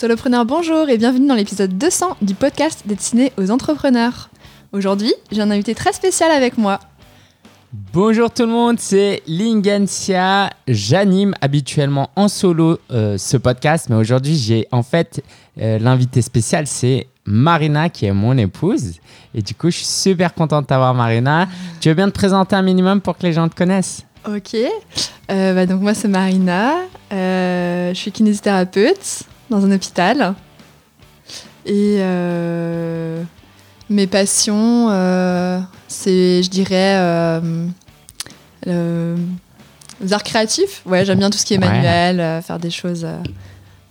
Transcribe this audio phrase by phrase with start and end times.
[0.00, 4.30] Solopreneur, bonjour et bienvenue dans l'épisode 200 du podcast destiné aux entrepreneurs.
[4.72, 6.80] Aujourd'hui, j'ai un invité très spécial avec moi.
[7.92, 10.48] Bonjour tout le monde, c'est Lingensia.
[10.66, 15.22] J'anime habituellement en solo euh, ce podcast, mais aujourd'hui j'ai en fait
[15.60, 18.94] euh, l'invité spécial, c'est Marina qui est mon épouse.
[19.34, 21.46] Et du coup, je suis super contente de t'avoir Marina.
[21.82, 24.06] Tu veux bien te présenter un minimum pour que les gens te connaissent?
[24.26, 24.56] Ok,
[25.30, 26.76] Euh, bah donc moi c'est Marina,
[27.12, 30.34] Euh, je suis kinésithérapeute dans un hôpital.
[31.66, 33.22] Et euh,
[33.90, 37.66] mes passions, euh, c'est, je dirais, euh,
[38.66, 39.16] le-
[40.00, 40.82] les arts créatifs.
[40.86, 43.06] Ouais, j'aime bien tout ce qui est manuel, faire des choses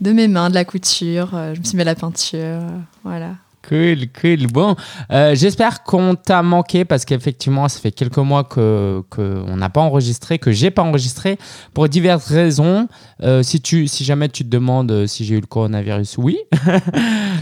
[0.02, 1.30] de mes mains, de la couture.
[1.53, 2.62] je me suis mis à la peinture,
[3.03, 3.31] voilà.
[3.70, 4.48] Cool, cool.
[4.48, 4.76] Bon,
[5.12, 9.82] euh, j'espère qu'on t'a manqué parce qu'effectivement, ça fait quelques mois que qu'on n'a pas
[9.82, 11.38] enregistré, que j'ai pas enregistré
[11.76, 12.88] pour diverses raisons.
[13.22, 16.40] Euh, si tu, si jamais tu te demandes euh, si j'ai eu le coronavirus, oui.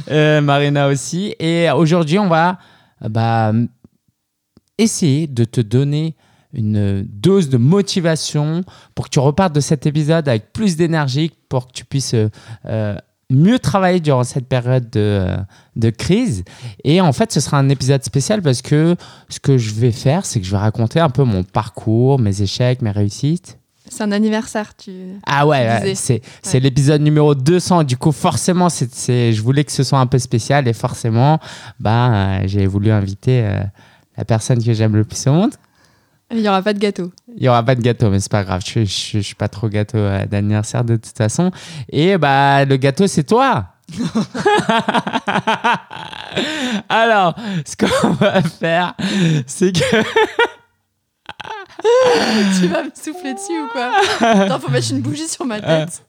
[0.12, 1.34] Marina aussi.
[1.40, 2.58] Et aujourd'hui, on va
[3.00, 3.54] bah,
[4.78, 6.18] essayer de te donner
[6.52, 11.68] une dose de motivation pour que tu repartes de cet épisode avec plus d'énergie, pour
[11.68, 12.16] que tu puisses
[13.30, 15.38] mieux travailler durant cette période de,
[15.78, 16.44] de crise.
[16.84, 18.96] Et en fait, ce sera un épisode spécial parce que
[19.30, 22.42] ce que je vais faire, c'est que je vais raconter un peu mon parcours, mes
[22.42, 23.58] échecs, mes réussites.
[23.90, 24.92] C'est un anniversaire, tu.
[25.26, 26.60] Ah ouais, c'est c'est Ouais.
[26.60, 27.84] l'épisode numéro 200.
[27.86, 31.40] Du coup, forcément, c'est je voulais que ce soit un peu spécial et forcément,
[31.80, 33.62] bah, euh, j'ai voulu inviter euh,
[34.18, 35.52] la personne que j'aime le plus au monde.
[36.32, 37.14] Il n'y aura pas de gâteau.
[37.38, 38.62] Il n'y aura pas de gâteau, mais c'est pas grave.
[38.66, 41.52] Je, je suis pas trop gâteau euh, d'anniversaire de toute façon.
[41.90, 43.68] Et bah, le gâteau, c'est toi.
[46.90, 47.36] Alors,
[47.66, 48.94] ce qu'on va faire,
[49.46, 49.80] c'est que.
[52.60, 56.04] tu vas me souffler dessus ou quoi Attends, faut mettre une bougie sur ma tête.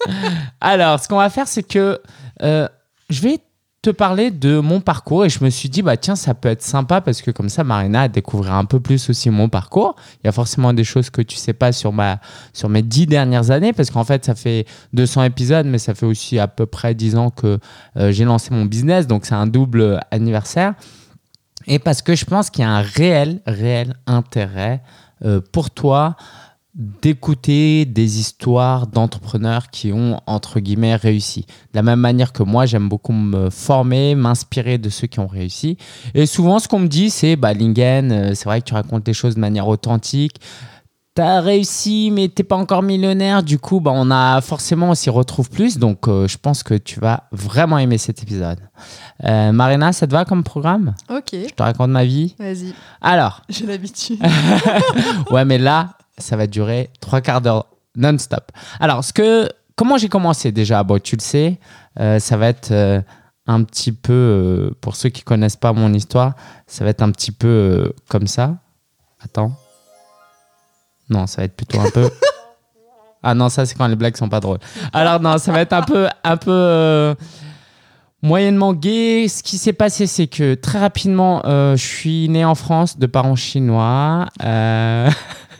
[0.60, 2.00] Alors, ce qu'on va faire, c'est que
[2.42, 2.68] euh,
[3.08, 3.38] je vais
[3.82, 6.62] te parler de mon parcours et je me suis dit, bah tiens, ça peut être
[6.62, 9.96] sympa parce que comme ça, Marina découvrira un peu plus aussi mon parcours.
[10.22, 12.20] Il y a forcément des choses que tu sais pas sur, ma,
[12.52, 16.06] sur mes dix dernières années parce qu'en fait, ça fait 200 épisodes, mais ça fait
[16.06, 17.58] aussi à peu près 10 ans que
[17.96, 20.74] euh, j'ai lancé mon business, donc c'est un double anniversaire.
[21.66, 24.80] Et parce que je pense qu'il y a un réel, réel intérêt
[25.24, 26.16] euh, pour toi
[26.74, 31.42] d'écouter des histoires d'entrepreneurs qui ont, entre guillemets, réussi.
[31.72, 35.26] De la même manière que moi, j'aime beaucoup me former, m'inspirer de ceux qui ont
[35.26, 35.76] réussi.
[36.14, 39.06] Et souvent, ce qu'on me dit, c'est, bah, Lingen, euh, c'est vrai que tu racontes
[39.06, 40.36] les choses de manière authentique.
[41.14, 43.42] T'as réussi, mais t'es pas encore millionnaire.
[43.42, 45.76] Du coup, bah, on a forcément, on s'y retrouve plus.
[45.76, 48.60] Donc, euh, je pense que tu vas vraiment aimer cet épisode.
[49.24, 50.94] Euh, Marina, ça te va comme programme?
[51.10, 52.34] Ok, Je te raconte ma vie?
[52.38, 52.72] vas-y,
[53.02, 54.20] Alors, j'ai l'habitude.
[55.30, 58.50] ouais, mais là, ça va durer trois quarts d'heure non-stop.
[58.80, 60.82] Alors, ce que, comment j'ai commencé déjà?
[60.82, 61.58] Bon, tu le sais,
[62.00, 63.00] euh, ça va être euh,
[63.46, 66.34] un petit peu, euh, pour ceux qui connaissent pas mon histoire,
[66.66, 68.56] ça va être un petit peu comme ça.
[69.22, 69.52] Attends.
[71.08, 72.10] Non, ça va être plutôt un peu.
[73.24, 74.58] Ah non, ça c'est quand les blagues sont pas drôles.
[74.92, 77.14] Alors non, ça va être un peu, un peu
[78.20, 79.28] moyennement gay.
[79.28, 83.36] Ce qui s'est passé, c'est que très rapidement, je suis né en France de parents
[83.36, 84.26] chinois.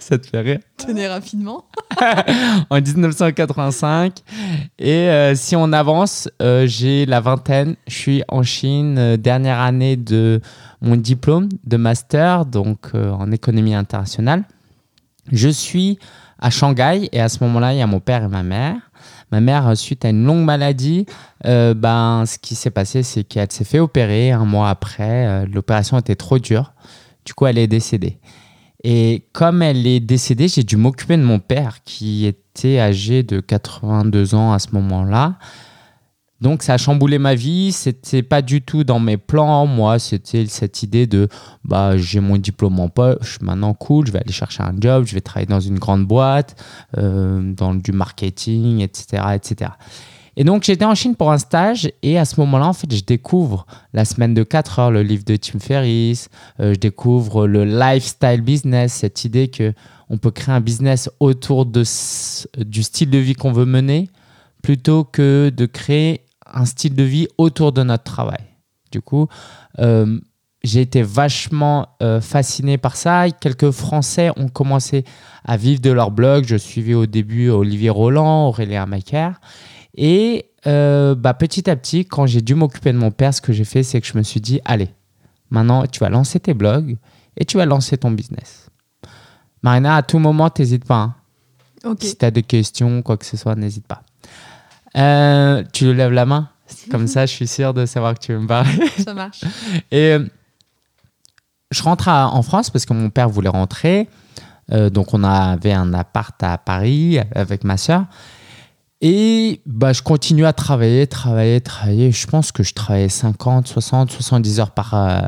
[0.02, 1.64] Ça te fait rire Tenez rapidement.
[2.70, 4.18] en 1985.
[4.80, 7.76] Et euh, si on avance, euh, j'ai la vingtaine.
[7.86, 10.40] Je suis en Chine, euh, dernière année de
[10.80, 14.42] mon diplôme de master, donc en économie internationale.
[15.30, 16.00] Je suis
[16.40, 18.74] à Shanghai et à ce moment-là, il y a mon père et ma mère.
[19.30, 21.06] Ma mère, suite à une longue maladie,
[21.44, 25.46] ben, ce qui s'est passé, c'est qu'elle s'est fait opérer un mois après.
[25.46, 26.72] L'opération était trop dure.
[27.24, 28.19] Du coup, elle est décédée.
[28.84, 33.41] Et comme elle est décédée, j'ai dû m'occuper de mon père qui était âgé de
[33.41, 35.38] 82 ans à ce moment-là.
[36.43, 39.65] Donc ça a chamboulé ma vie, c'était pas du tout dans mes plans.
[39.66, 41.28] Moi, c'était cette idée de
[41.62, 45.14] bah j'ai mon diplôme en poche, maintenant cool, je vais aller chercher un job, je
[45.14, 46.60] vais travailler dans une grande boîte,
[46.99, 49.70] euh, dans du marketing, etc., etc.
[50.37, 53.05] Et donc j'étais en Chine pour un stage et à ce moment-là, en fait, je
[53.05, 56.29] découvre la semaine de 4 heures, le livre de Tim Ferriss,
[56.61, 59.73] euh, je découvre le lifestyle business, cette idée que
[60.08, 61.84] on peut créer un business autour de,
[62.64, 64.11] du style de vie qu'on veut mener
[64.62, 68.44] plutôt que de créer un style de vie autour de notre travail.
[68.90, 69.26] Du coup,
[69.78, 70.20] euh,
[70.62, 73.31] j'ai été vachement euh, fasciné par ça.
[73.31, 75.05] Quelques Français ont commencé
[75.44, 76.44] à vivre de leur blog.
[76.46, 79.40] Je suivais au début Olivier Roland, Aurélien Macaire.
[79.96, 83.52] Et euh, bah, petit à petit, quand j'ai dû m'occuper de mon père, ce que
[83.52, 84.88] j'ai fait, c'est que je me suis dit, allez,
[85.50, 86.96] maintenant, tu vas lancer tes blogs
[87.36, 88.68] et tu vas lancer ton business.
[89.62, 90.94] Marina, à tout moment, t'hésites pas.
[90.96, 91.14] hein.
[92.00, 94.02] Si tu as des questions, quoi que ce soit, n'hésite pas.
[94.96, 96.48] Euh, tu lèves la main?
[96.90, 98.86] Comme ça, je suis sûr de savoir que tu veux me parler.
[98.98, 99.42] Ça marche.
[99.90, 100.26] Et euh,
[101.70, 104.08] je rentre à- en France parce que mon père voulait rentrer.
[104.70, 108.06] Euh, donc, on avait un appart à Paris avec ma soeur.
[109.04, 112.12] Et bah, je continue à travailler, travailler, travailler.
[112.12, 115.20] Je pense que je travaillais 50, 60, 70 heures par, euh,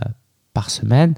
[0.55, 1.15] par semaine.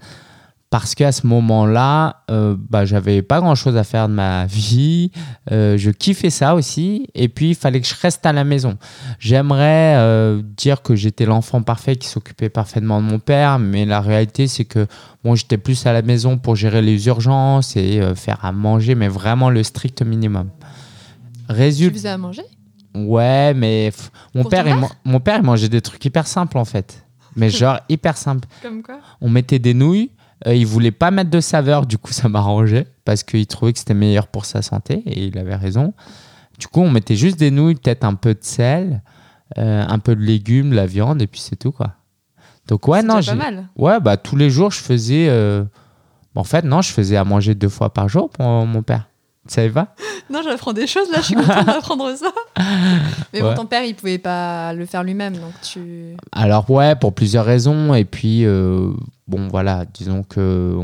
[0.71, 5.13] Parce qu'à ce moment-là, euh, bah, j'avais pas grand-chose à faire de ma vie.
[5.53, 7.09] Euh, je kiffais ça aussi.
[7.15, 8.79] Et puis, il fallait que je reste à la maison.
[9.19, 14.01] J'aimerais euh, dire que j'étais l'enfant parfait qui s'occupait parfaitement de mon père, mais la
[14.01, 14.87] réalité, c'est que
[15.23, 19.09] bon, j'étais plus à la maison pour gérer les urgences et faire à manger, mais
[19.09, 20.51] vraiment le strict minimum.
[21.49, 21.95] Tu Résultat.
[21.95, 22.43] faisais à manger?
[22.95, 26.65] Ouais, mais pff, mon père, il mon père, il mangeait des trucs hyper simples en
[26.65, 27.05] fait.
[27.37, 28.49] Mais genre hyper simples.
[28.63, 28.99] Comme quoi?
[29.21, 30.11] On mettait des nouilles.
[30.47, 33.79] euh, il voulait pas mettre de saveur, du coup ça m'arrangeait parce qu'il trouvait que
[33.79, 35.93] c'était meilleur pour sa santé et il avait raison.
[36.59, 39.03] Du coup, on mettait juste des nouilles, peut-être un peu de sel,
[39.59, 41.95] euh, un peu de légumes, la viande et puis c'est tout quoi.
[42.67, 43.69] Donc ouais, non, j'ai- pas mal.
[43.77, 45.27] ouais, bah tous les jours je faisais.
[45.29, 45.65] euh,
[46.35, 49.09] En fait, non, je faisais à manger deux fois par jour pour mon père.
[49.47, 49.95] Tu savais pas
[50.31, 52.33] Non, j'apprends des choses là, je suis contente d'apprendre ça.
[53.33, 56.17] Mais bon, ton père, il pouvait pas le faire lui-même, donc tu.
[56.33, 57.95] Alors ouais, pour plusieurs raisons.
[57.95, 58.91] Et puis, euh,
[59.27, 60.81] bon voilà, disons que...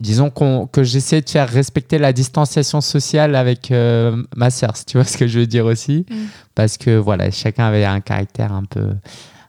[0.00, 4.98] Disons que j'essaie de faire respecter la distanciation sociale avec euh, ma sœur, si tu
[4.98, 6.04] vois ce que je veux dire aussi.
[6.10, 6.14] Mm.
[6.54, 8.88] Parce que voilà, chacun avait un caractère un peu,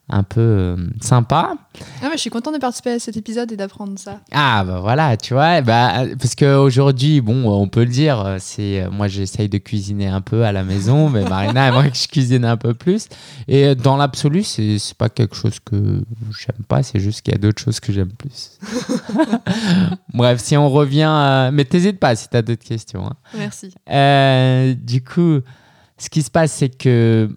[0.07, 1.53] un peu euh, sympa.
[2.01, 4.19] Ah, mais je suis contente de participer à cet épisode et d'apprendre ça.
[4.31, 8.83] Ah bah voilà, tu vois, bah, parce qu'aujourd'hui, bon, on peut le dire, euh, c'est
[8.83, 12.07] euh, moi j'essaye de cuisiner un peu à la maison, mais Marina aimerait que je
[12.07, 13.07] cuisine un peu plus.
[13.47, 15.75] Et dans l'absolu, c'est c'est pas quelque chose que
[16.39, 18.59] j'aime pas, c'est juste qu'il y a d'autres choses que j'aime plus.
[20.13, 23.05] Bref, si on revient, à- mais t'hésites pas si t'as d'autres questions.
[23.07, 23.15] hein.
[23.37, 23.73] Merci.
[23.89, 25.39] Euh, du coup,
[25.97, 27.29] ce qui se passe, c'est que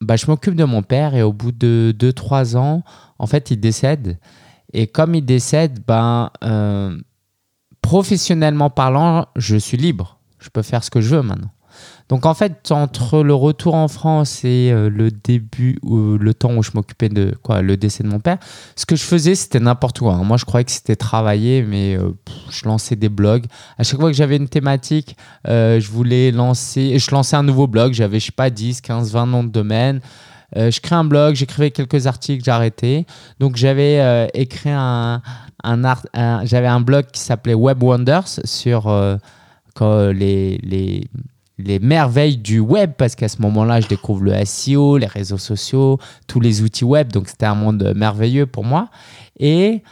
[0.00, 2.82] bah, je m'occupe de mon père et au bout de 2-3 ans,
[3.18, 4.18] en fait, il décède.
[4.72, 6.96] Et comme il décède, ben, euh,
[7.80, 10.18] professionnellement parlant, je suis libre.
[10.38, 11.50] Je peux faire ce que je veux maintenant.
[12.08, 16.54] Donc en fait, entre le retour en France et euh, le début, ou le temps
[16.54, 18.38] où je m'occupais de le décès de mon père,
[18.76, 20.16] ce que je faisais, c'était n'importe quoi.
[20.18, 22.12] Moi, je croyais que c'était travailler, mais euh,
[22.50, 23.46] je lançais des blogs.
[23.78, 25.16] À chaque fois que j'avais une thématique,
[25.48, 27.92] euh, je voulais lancer, je lançais un nouveau blog.
[27.92, 30.00] J'avais, je sais pas, 10, 15, 20 noms de domaine.
[30.56, 33.06] Euh, je crée un blog, j'écrivais quelques articles, arrêté.
[33.40, 35.22] Donc j'avais euh, écrit un,
[35.64, 39.16] un, blog qui s'appelait Web Wonders sur euh,
[40.12, 41.08] les,
[41.58, 45.98] les merveilles du web, parce qu'à ce moment-là, je découvre le SEO, les réseaux sociaux,
[46.26, 47.12] tous les outils web.
[47.12, 48.88] Donc c'était un monde merveilleux pour moi.
[49.38, 49.82] Et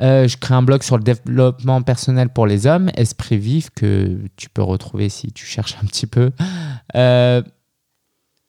[0.00, 4.18] euh, je crée un blog sur le développement personnel pour les hommes, Esprit Vif, que
[4.36, 6.30] tu peux retrouver si tu cherches un petit peu.
[6.96, 7.42] Euh,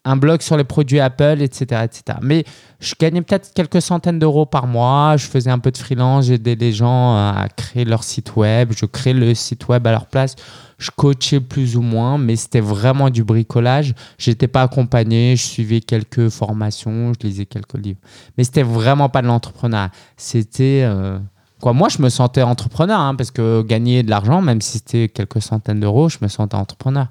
[0.04, 1.84] un blog sur les produits Apple, etc.
[1.84, 2.18] etc.
[2.22, 2.44] Mais
[2.80, 5.16] je gagnais peut-être quelques centaines d'euros par mois.
[5.18, 8.74] Je faisais un peu de freelance, j'aidais les gens à créer leur site web.
[8.76, 10.36] Je créais le site web à leur place.
[10.80, 13.94] Je coachais plus ou moins, mais c'était vraiment du bricolage.
[14.18, 18.00] J'étais pas accompagné, je suivais quelques formations, je lisais quelques livres.
[18.38, 19.92] Mais c'était vraiment pas de l'entrepreneuriat.
[20.18, 20.82] C'était.
[20.84, 21.20] euh,
[21.62, 25.10] Quoi, moi, je me sentais entrepreneur, hein, parce que gagner de l'argent, même si c'était
[25.10, 27.08] quelques centaines d'euros, je me sentais entrepreneur.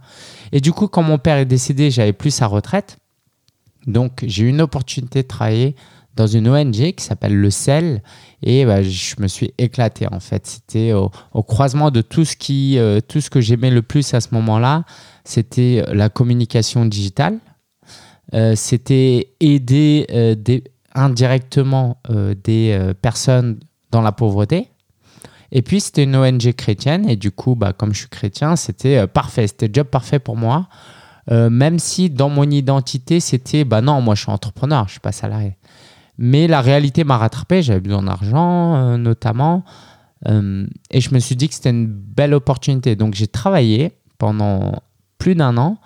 [0.52, 2.98] Et du coup, quand mon père est décédé, j'avais plus sa retraite.
[3.86, 5.76] Donc, j'ai eu une opportunité de travailler
[6.16, 8.02] dans une ONG qui s'appelle le CEL.
[8.42, 10.46] Et bah, je me suis éclaté, en fait.
[10.46, 11.10] C'était au,
[11.42, 14.84] croisement de tout ce, qui, euh, tout ce que j'aimais le plus à ce moment-là.
[15.24, 17.38] C'était la communication digitale.
[18.34, 20.34] Euh, c'était aider euh,
[20.94, 24.70] indirectement euh, des euh, personnes dans la pauvreté.
[25.52, 27.08] Et puis, c'était une ONG chrétienne.
[27.08, 29.46] Et du coup, bah, comme je suis chrétien, c'était euh, parfait.
[29.46, 30.68] C'était le job parfait pour moi.
[31.30, 35.00] Euh, même si dans mon identité, c'était bah non, moi je suis entrepreneur, je suis
[35.00, 35.56] pas salarié.
[36.18, 37.62] Mais la réalité m'a rattrapé.
[37.62, 39.64] J'avais besoin d'argent, euh, notamment.
[40.26, 42.94] Et je me suis dit que c'était une belle opportunité.
[42.94, 44.82] Donc, j'ai travaillé pendant
[45.16, 45.78] plus d'un an.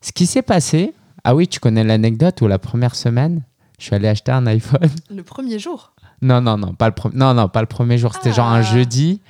[0.00, 3.42] Ce qui s'est passé, ah oui, tu connais l'anecdote où la première semaine,
[3.80, 4.88] je suis allé acheter un iPhone.
[5.10, 5.92] Le premier jour.
[6.22, 8.12] Non, non, non, pas le, pre- non, non, pas le premier jour.
[8.14, 8.62] C'était genre un Ah.
[8.62, 9.20] jeudi.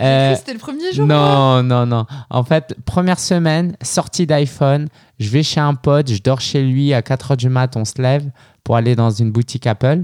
[0.00, 1.06] Euh, C'était le premier jour.
[1.06, 2.06] non, non, non.
[2.30, 4.88] En fait, première semaine, sortie d'iPhone,
[5.20, 8.00] je vais chez un pote, je dors chez lui à 4h du mat, on se
[8.02, 8.28] lève
[8.64, 10.02] pour aller dans une boutique Apple.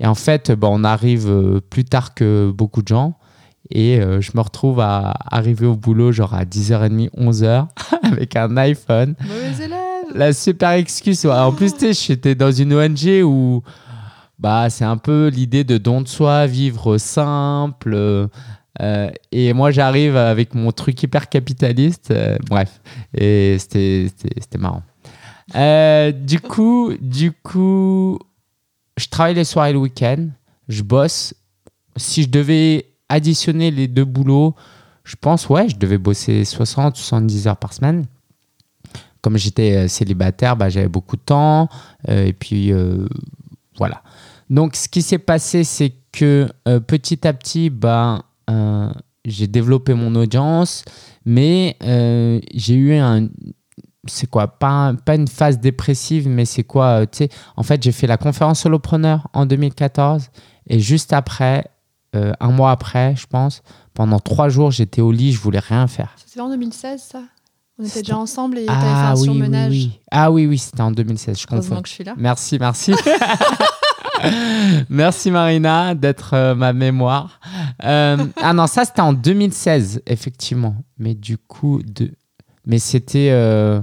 [0.00, 3.14] Et en fait, bon, on arrive euh, plus tard que beaucoup de gens.
[3.70, 7.66] Et euh, je me retrouve à arriver au boulot genre à 10h30, 11h
[8.04, 9.14] avec un iPhone.
[9.20, 9.80] Mauvais élève.
[10.14, 11.24] La super excuse.
[11.24, 11.32] ouais.
[11.32, 13.62] En plus, tu sais, j'étais dans une ONG où
[14.38, 17.94] bah, c'est un peu l'idée de don de soi, vivre simple.
[18.80, 22.10] euh, et moi, j'arrive avec mon truc hyper capitaliste.
[22.10, 22.80] euh, bref,
[23.16, 24.82] et c'était marrant.
[25.54, 28.18] Euh, du coup, du coup,
[28.96, 30.28] je travaille les soirs et le week-end.
[30.68, 31.34] Je bosse.
[31.96, 34.54] Si je devais additionner les deux boulots,
[35.04, 38.06] je pense, ouais, je devais bosser 60, 70 heures par semaine.
[39.20, 41.68] Comme j'étais célibataire, bah, j'avais beaucoup de temps.
[42.08, 42.72] Et puis,
[43.76, 44.02] voilà.
[44.50, 48.90] Donc, ce qui s'est passé, c'est que euh, petit à petit, bah, euh,
[49.24, 50.84] j'ai développé mon audience,
[51.24, 53.28] mais euh, j'ai eu un.
[54.06, 57.92] C'est quoi pas, pas une phase dépressive, mais c'est quoi Tu sais, en fait, j'ai
[57.92, 60.28] fait la conférence solopreneur en 2014,
[60.68, 61.64] et juste après,
[62.12, 63.62] un mois après, je pense,
[63.94, 66.14] pendant trois jours, j'étais au lit, je voulais rien faire.
[66.24, 67.22] C'était en 2016, ça?
[67.76, 69.70] On était déjà ensemble et t'avais fait Ah un oui, surmenage.
[69.72, 70.00] oui.
[70.12, 71.82] Ah oui, oui, c'était en 2016, je confonds.
[71.82, 72.14] que je suis là.
[72.16, 72.92] Merci, merci.
[74.88, 77.40] merci Marina d'être euh, ma mémoire.
[77.84, 80.76] Euh, ah non, ça c'était en 2016, effectivement.
[80.98, 82.10] Mais du coup, de...
[82.66, 83.28] mais c'était...
[83.30, 83.80] euh,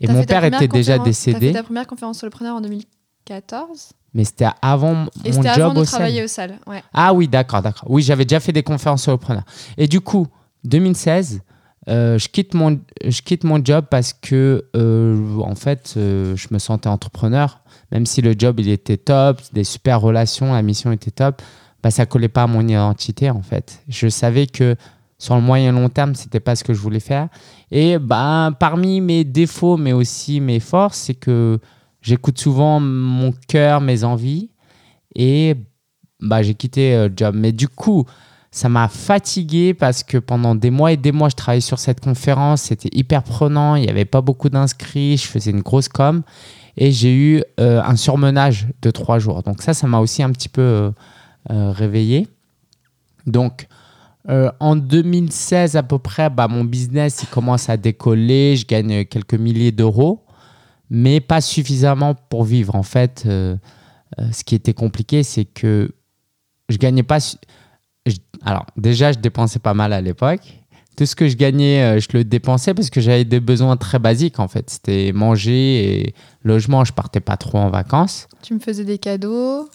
[0.00, 1.86] Et T'as mon fait ta père première était déjà conférence- T'as décédé, fait ta première
[1.86, 6.24] conférence solopreneur en 2014 mais c'était avant et mon c'était job avant de au travailler
[6.24, 6.58] au salle.
[6.66, 6.82] Ouais.
[6.92, 7.88] Ah oui, d'accord, d'accord.
[7.88, 9.44] Oui, j'avais déjà fait des conférences solopreneurs.
[9.78, 10.26] Et du coup,
[10.64, 11.42] 2016,
[11.88, 16.48] euh, je, quitte mon, je quitte mon job parce que, euh, en fait, euh, je
[16.50, 17.59] me sentais entrepreneur.
[17.92, 21.42] Même si le job, il était top, des super relations, la mission était top,
[21.82, 23.82] bah, ça collait pas à mon identité, en fait.
[23.88, 24.76] Je savais que
[25.18, 27.28] sur le moyen long terme, c'était pas ce que je voulais faire.
[27.70, 31.58] Et bah, parmi mes défauts, mais aussi mes forces, c'est que
[32.00, 34.50] j'écoute souvent mon cœur, mes envies.
[35.14, 35.56] Et
[36.20, 37.34] bah, j'ai quitté euh, le job.
[37.36, 38.06] Mais du coup,
[38.50, 42.00] ça m'a fatigué parce que pendant des mois et des mois, je travaillais sur cette
[42.00, 42.62] conférence.
[42.62, 43.76] C'était hyper prenant.
[43.76, 45.16] Il n'y avait pas beaucoup d'inscrits.
[45.16, 46.22] Je faisais une grosse com.
[46.76, 49.42] Et j'ai eu euh, un surmenage de trois jours.
[49.42, 50.90] Donc ça, ça m'a aussi un petit peu euh,
[51.50, 52.28] euh, réveillé.
[53.26, 53.66] Donc,
[54.60, 58.54] en 2016 à peu près, bah, mon business il commence à décoller.
[58.54, 60.24] Je gagne quelques milliers d'euros,
[60.88, 62.76] mais pas suffisamment pour vivre.
[62.76, 65.90] En fait, ce qui était compliqué, c'est que
[66.68, 67.18] je gagnais pas.
[68.44, 70.59] Alors, déjà, je dépensais pas mal à l'époque.
[71.00, 73.98] Tout ce que je gagnais, euh, je le dépensais parce que j'avais des besoins très
[73.98, 74.68] basiques en fait.
[74.68, 76.14] C'était manger et
[76.44, 76.84] logement.
[76.84, 78.28] Je partais pas trop en vacances.
[78.42, 79.66] Tu me faisais des cadeaux.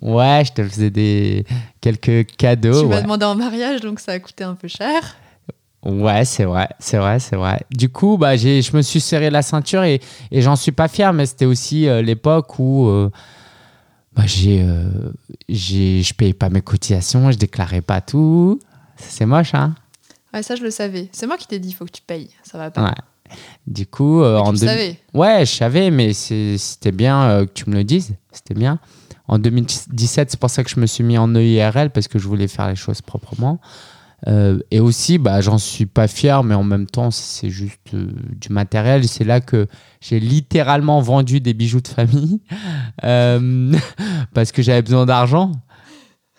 [0.00, 1.44] Ouais, je te faisais des
[1.82, 2.80] quelques cadeaux.
[2.80, 3.02] tu m'as ouais.
[3.02, 5.14] demandé en mariage, donc ça a coûté un peu cher.
[5.84, 7.66] Ouais, c'est vrai, c'est vrai, c'est vrai.
[7.70, 10.00] Du coup, bah, j'ai, je me suis serré la ceinture et,
[10.30, 13.10] et j'en suis pas fier, mais c'était aussi euh, l'époque où euh,
[14.16, 15.12] bah, j'ai, euh,
[15.50, 18.58] j'ai, je payais pas mes cotisations, je déclarais pas tout.
[18.96, 19.74] C'est moche, hein
[20.34, 21.08] Ouais, ça, je le savais.
[21.12, 22.30] C'est moi qui t'ai dit, il faut que tu payes.
[22.42, 22.84] Ça va pas.
[22.84, 23.36] Ouais.
[23.66, 24.98] Du coup, euh, en tu deux- savais.
[25.14, 28.14] Ouais, je savais, mais c'était bien euh, que tu me le dises.
[28.30, 28.78] C'était bien.
[29.28, 32.26] En 2017, c'est pour ça que je me suis mis en EIRL parce que je
[32.28, 33.60] voulais faire les choses proprement.
[34.28, 38.06] Euh, et aussi, bah, j'en suis pas fier, mais en même temps, c'est juste euh,
[38.40, 39.08] du matériel.
[39.08, 39.66] C'est là que
[40.00, 42.40] j'ai littéralement vendu des bijoux de famille
[43.04, 43.72] euh,
[44.34, 45.52] parce que j'avais besoin d'argent,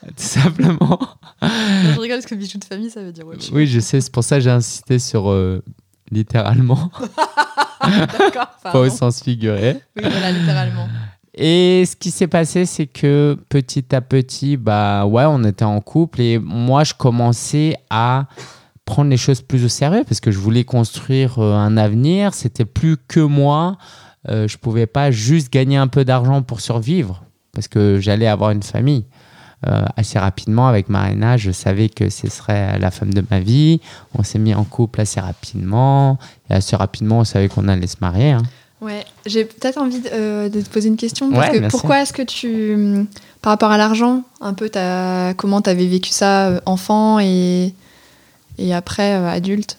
[0.18, 1.00] tout simplement.
[1.42, 1.50] Non,
[1.96, 3.52] je rigole parce que bijoux de famille, ça veut dire chose.
[3.54, 5.64] Oui, je sais, c'est pour ça que j'ai insisté sur euh,
[6.12, 6.92] littéralement,
[7.82, 8.48] D'accord.
[8.64, 9.78] pas au sens figuré.
[9.96, 10.88] Oui, voilà, littéralement.
[11.36, 15.82] Et ce qui s'est passé, c'est que petit à petit, bah ouais, on était en
[15.82, 18.28] couple et moi, je commençais à
[18.86, 22.34] prendre les choses plus au sérieux parce que je voulais construire euh, un avenir.
[22.34, 23.78] C'était plus que moi.
[24.30, 28.52] Euh, je pouvais pas juste gagner un peu d'argent pour survivre parce que j'allais avoir
[28.52, 29.06] une famille.
[29.68, 33.80] Euh, assez rapidement avec Marina, je savais que ce serait la femme de ma vie.
[34.18, 36.18] On s'est mis en couple assez rapidement
[36.50, 38.32] et assez rapidement, on savait qu'on allait se marier.
[38.32, 38.44] hein.
[38.82, 41.32] Ouais, j'ai peut-être envie de, euh, de te poser une question.
[41.32, 43.08] Parce Ouais, que pourquoi est-ce que tu, hum,
[43.42, 44.70] par rapport à l'argent, un peu,
[45.38, 47.74] comment tu avais vécu ça euh, enfant et,
[48.58, 49.78] et après euh, adulte?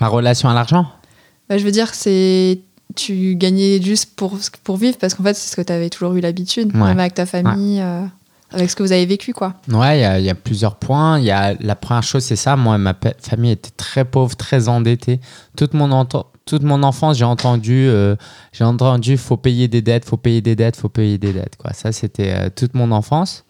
[0.00, 0.86] Ma relation à l'argent?
[1.48, 2.60] Bah, Je veux dire, c'est
[2.94, 6.14] tu gagnais juste pour, pour vivre parce qu'en fait, c'est ce que tu avais toujours
[6.14, 6.88] eu l'habitude, Ouais.
[6.88, 7.82] même avec ta famille,
[8.50, 9.54] avec ce que vous avez vécu, quoi.
[9.70, 11.18] Ouais, il y a- il y, a plusieurs points.
[11.18, 12.56] Il y a, la première chose, c'est ça.
[12.56, 15.20] Moi, ma famille était très pauvre, très endettée.
[15.56, 18.16] Toute mon, toute mon enfance, j'ai entendu, euh,
[18.52, 21.56] j'ai entendu, faut payer des dettes, faut payer des dettes, faut payer des dettes.
[21.56, 21.72] Quoi.
[21.74, 23.44] Ça, c'était euh, toute mon enfance.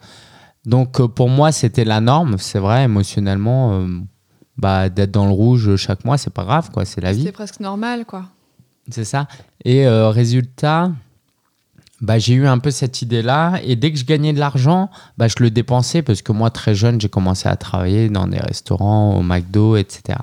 [0.64, 2.36] Donc, euh, pour moi, c'était la norme.
[2.38, 3.86] C'est vrai, émotionnellement, euh,
[4.56, 6.84] bah, d'être dans le rouge chaque mois, c'est pas grave, quoi.
[6.84, 7.20] C'est la vie.
[7.20, 8.24] C'était presque normal, quoi.
[8.90, 9.28] C'est ça.
[9.64, 10.90] Et résultat,
[12.00, 13.60] bah, j'ai eu un peu cette idée-là.
[13.64, 16.74] Et dès que je gagnais de l'argent, bah, je le dépensais parce que moi, très
[16.74, 20.18] jeune, j'ai commencé à travailler dans des restaurants, au McDo, etc.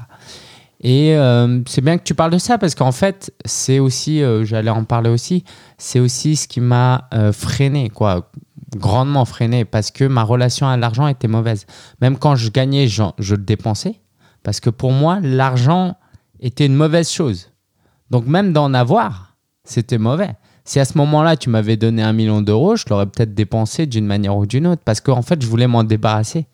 [0.82, 4.46] Et euh, c'est bien que tu parles de ça parce qu'en fait, c'est aussi, euh,
[4.46, 5.44] j'allais en parler aussi,
[5.78, 8.30] c'est aussi ce qui m'a euh, freiné, quoi,
[8.76, 11.66] grandement freiné parce que ma relation à l'argent était mauvaise.
[12.02, 14.00] Même quand je gagnais, j'en- je le dépensais
[14.44, 15.98] parce que pour moi, l'argent
[16.40, 17.52] était une mauvaise chose.
[18.12, 19.36] Donc même d'en avoir,
[19.68, 20.36] C'était mauvais.
[20.66, 24.06] Si à ce moment-là, tu m'avais donné un million d'euros, je l'aurais peut-être dépensé d'une
[24.06, 24.82] manière ou d'une autre.
[24.84, 26.48] Parce qu'en fait, je voulais m'en débarrasser.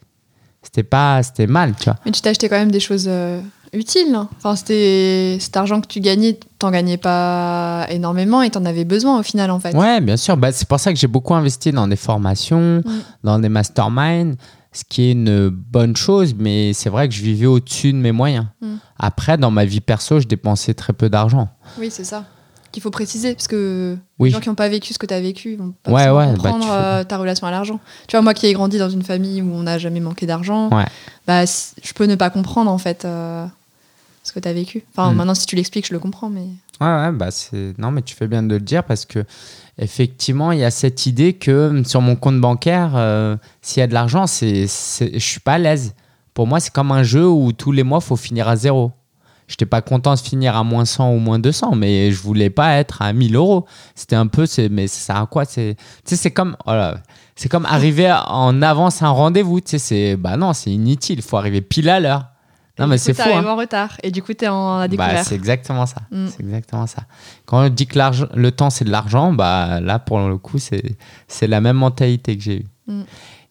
[0.63, 1.96] C'était pas, c'était mal, tu vois.
[2.06, 3.41] Mais tu acheté quand même des choses euh,
[3.74, 4.13] utiles.
[4.13, 4.27] hein.
[4.38, 9.20] Enfin, c'était cet argent que tu gagnais, t'en gagnais pas énormément et t'en avais besoin
[9.20, 9.74] au final en fait.
[9.75, 10.38] Ouais, bien sûr.
[10.38, 12.91] Bah, c'est pour ça que j'ai beaucoup investi dans des formations, Mm.
[13.24, 14.36] dans des masterminds,
[14.74, 18.12] ce qui est une bonne chose, mais c'est vrai que je vivais au-dessus de mes
[18.12, 18.46] moyens.
[18.62, 18.75] Mm.
[19.00, 21.50] Après, dans ma vie perso, je dépensais très peu d'argent.
[21.80, 22.25] Oui, c'est ça
[22.72, 24.30] qu'il faut préciser parce que Oui.
[24.30, 26.18] les gens qui n'ont pas vécu ce que tu as vécu vont pas Ouais, forcément
[26.18, 27.80] ouais, bah, comprendre euh, ta relation à l'argent.
[28.08, 30.70] Tu vois, moi qui ai grandi dans une famille où on n'a jamais manqué d'argent,
[30.70, 30.86] Ouais.
[31.28, 33.46] bah, si- je peux ne pas comprendre en fait euh,
[34.24, 34.84] ce que tu as vécu.
[34.94, 35.16] Enfin, Mm.
[35.16, 36.46] maintenant, si tu l'expliques, je le comprends, mais.
[36.80, 37.74] Ouais, bah c'est.
[37.78, 39.24] Non, mais tu fais bien de le dire parce que,
[39.78, 43.84] effectivement, il y a cette idée que hum, sur mon compte bancaire, euh, s'il y
[43.84, 45.12] a de l'argent, c'est, c'est...
[45.13, 45.94] je suis pas à l'aise.
[46.34, 48.92] Pour moi, c'est comme un jeu où tous les mois, il faut finir à zéro.
[49.51, 52.50] Je n'étais pas content de finir à moins 100 ou moins 200, mais je voulais
[52.50, 53.65] pas être à 1000 euros.
[53.96, 57.00] C'était un peu, c'est, mais ça sert à quoi c'est, Tu sais, c'est comme, voilà,
[57.36, 59.60] c'est comme arriver en avance à un rendez-vous.
[59.60, 61.20] Tu sais, c'est, bah non, c'est inutile.
[61.20, 62.25] Il faut arriver pile à l'heure.
[62.79, 63.22] Non, mais c'est fou.
[63.29, 63.46] hein.
[63.46, 65.25] en retard et du coup, tu es en Bah, découvert.
[65.25, 65.98] c'est exactement ça.
[66.10, 66.27] Mm.
[66.29, 67.03] C'est exactement ça.
[67.46, 68.00] Quand on dit que
[68.36, 70.96] le temps c'est de l'argent, bah là pour le coup c'est
[71.27, 72.65] c'est la même mentalité que j'ai eue.
[72.88, 73.01] Mm.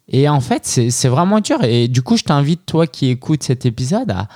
[0.08, 1.62] Et en fait c'est c'est vraiment dur.
[1.62, 4.26] Et du coup je t'invite toi qui écoutes cet épisode à,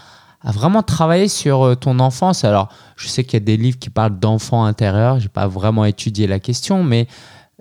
[0.44, 2.44] à vraiment travailler sur euh, ton enfance.
[2.44, 5.18] Alors je sais qu'il y a des livres qui parlent d'enfant intérieur.
[5.18, 7.08] J'ai pas vraiment étudié la question, mais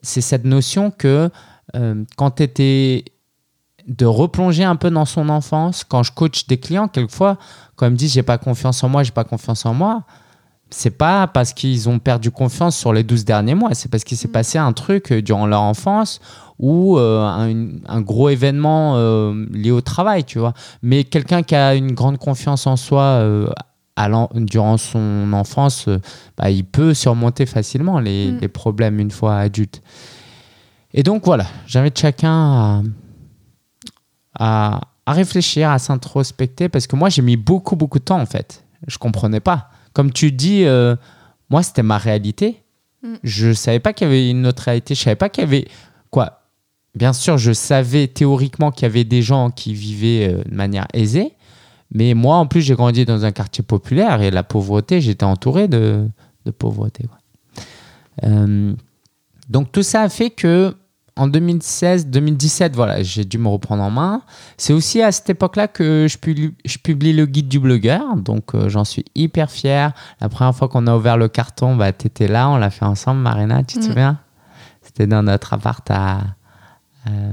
[0.01, 1.29] c'est cette notion que
[1.75, 3.05] euh, quand tu étais
[3.87, 5.83] de replonger un peu dans son enfance.
[5.83, 7.37] Quand je coach des clients, quelquefois,
[7.75, 10.03] quand ils me disent j'ai pas confiance en moi, j'ai pas confiance en moi,
[10.73, 14.17] c'est pas parce qu'ils ont perdu confiance sur les 12 derniers mois, c'est parce qu'il
[14.17, 14.31] s'est Mm.
[14.31, 16.19] passé un truc euh, durant leur enfance
[16.59, 20.53] ou euh, un, un gros événement euh, lié au travail, tu vois.
[20.81, 23.47] Mais quelqu'un qui a une grande confiance en soi euh,
[24.35, 25.87] durant son enfance,
[26.37, 28.37] bah, il peut surmonter facilement les, Mm.
[28.41, 29.81] les problèmes une fois adulte.
[30.95, 32.81] Et donc voilà, j'invite chacun à,
[34.39, 38.25] à, à réfléchir, à s'introspecter, parce que moi j'ai mis beaucoup, beaucoup de temps en
[38.25, 38.63] fait.
[38.87, 39.69] Je comprenais pas.
[39.93, 40.95] Comme tu dis, euh,
[41.49, 42.63] moi c'était ma réalité.
[43.03, 43.13] Mm.
[43.23, 44.95] Je savais pas qu'il y avait une autre réalité.
[44.95, 45.67] Je savais pas qu'il y avait
[46.09, 46.39] quoi.
[46.95, 50.87] Bien sûr, je savais théoriquement qu'il y avait des gens qui vivaient euh, de manière
[50.93, 51.33] aisée,
[51.91, 55.67] mais moi en plus j'ai grandi dans un quartier populaire et la pauvreté, j'étais entouré
[55.67, 56.07] de,
[56.45, 57.05] de pauvreté.
[58.23, 58.73] Euh,
[59.49, 60.75] donc tout ça a fait que
[61.15, 64.21] en 2016-2017, voilà, j'ai dû me reprendre en main.
[64.57, 68.55] C'est aussi à cette époque-là que je publie, je publie le guide du blogueur, donc
[68.55, 69.93] euh, j'en suis hyper fier.
[70.21, 72.85] La première fois qu'on a ouvert le carton, bah, tu étais là, on l'a fait
[72.85, 73.87] ensemble, Marina, tu te Mm.
[73.87, 74.19] souviens?
[74.81, 76.19] C'était dans notre appart à...
[77.09, 77.31] euh,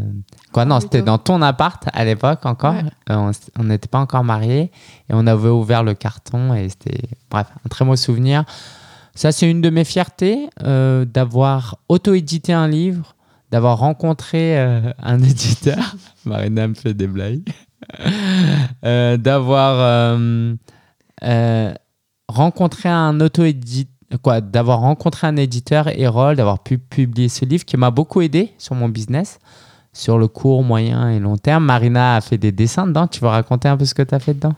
[0.52, 2.74] quoi, non, Ah, c'était dans ton appart à l'époque encore.
[2.74, 2.84] Ouais.
[3.10, 4.70] Euh, on n'était pas encore mariés
[5.08, 8.44] et on avait ouvert le carton et c'était, bref, un très beau souvenir.
[9.14, 13.14] Ça, c'est une de mes fiertés d'avoir auto-édité un livre,
[13.50, 15.96] d'avoir rencontré euh, un éditeur.
[16.24, 17.42] Marina me fait des blagues.
[18.84, 20.18] Euh, d'avoir
[21.22, 21.74] euh,
[22.28, 24.18] rencontré un auto-éditeur.
[24.22, 28.52] Quoi, d'avoir rencontré un éditeur, Erol, d'avoir pu publier ce livre qui m'a beaucoup aidé
[28.58, 29.38] sur mon business,
[29.92, 31.64] sur le court, moyen et long terme.
[31.64, 33.06] Marina a fait des dessins dedans.
[33.06, 34.54] Tu veux raconter un peu ce que tu as fait dedans?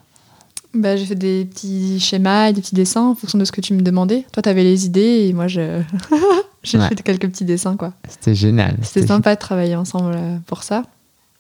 [0.75, 3.61] Bah, j'ai fait des petits schémas et des petits dessins en fonction de ce que
[3.61, 4.25] tu me demandais.
[4.33, 5.83] Toi, tu avais les idées et moi, je...
[6.63, 6.89] j'ai Ouais.
[6.89, 7.77] fait quelques petits dessins.
[7.77, 7.93] quoi.
[8.09, 8.77] C'était génial.
[8.83, 10.85] C'était sympa de travailler ensemble euh, pour ça.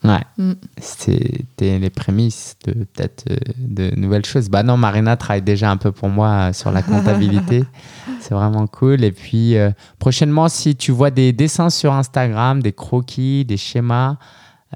[0.05, 0.21] Ouais.
[0.37, 0.53] Mm.
[0.81, 4.49] C'était les prémices de peut-être euh, de nouvelles choses.
[4.49, 7.65] Bah non, Marina travaille déjà un peu pour moi euh, sur la comptabilité.
[8.21, 9.05] C'est vraiment cool.
[9.05, 14.17] Et puis euh, prochainement, si tu vois des dessins sur Instagram, des croquis, des schémas,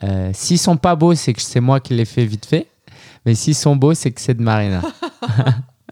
[0.04, 2.66] euh, s'ils sont pas beaux, c'est que c'est moi qui les fais vite fait.
[3.26, 4.80] Mais s'ils sont beaux, c'est que c'est de Marina.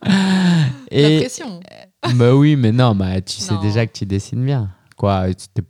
[0.90, 1.60] Et pression.
[2.14, 3.60] bah oui, mais non, bah, tu sais Non.
[3.60, 4.70] déjà que tu dessines bien.
[4.96, 5.26] Quoi,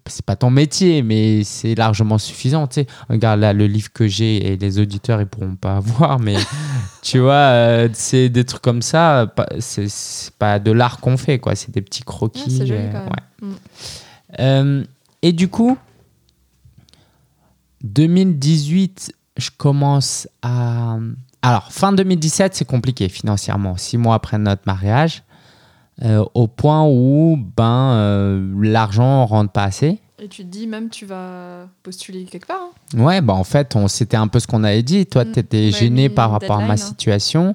[0.07, 2.67] c'est pas ton métier, mais c'est largement suffisant.
[2.67, 6.21] Tu sais, regarde là le livre que j'ai et les auditeurs ils pourront pas voir,
[6.21, 6.37] mais
[7.01, 9.33] tu vois, euh, c'est des trucs comme ça.
[9.61, 11.55] C'est pas de l'art qu'on fait, quoi.
[11.57, 12.59] C'est des petits croquis.
[12.61, 13.09] Ouais, joli euh, quand même.
[13.11, 13.49] ouais.
[13.49, 13.55] Mm.
[14.41, 14.85] Euh,
[15.23, 15.79] et du coup,
[17.83, 20.99] 2018, je commence à.
[21.47, 25.23] Alors, fin 2017, c'est compliqué financièrement, six mois après notre mariage,
[26.03, 29.99] euh, au point où ben, euh, l'argent rentre pas assez.
[30.23, 32.61] Et tu te dis même tu vas postuler quelque part.
[32.95, 32.99] hein.
[33.03, 35.05] Ouais, bah en fait, on c'était un peu ce qu'on avait dit.
[35.05, 35.33] Toi, Mm.
[35.33, 36.77] tu étais gêné par rapport à ma hein.
[36.79, 37.51] situation.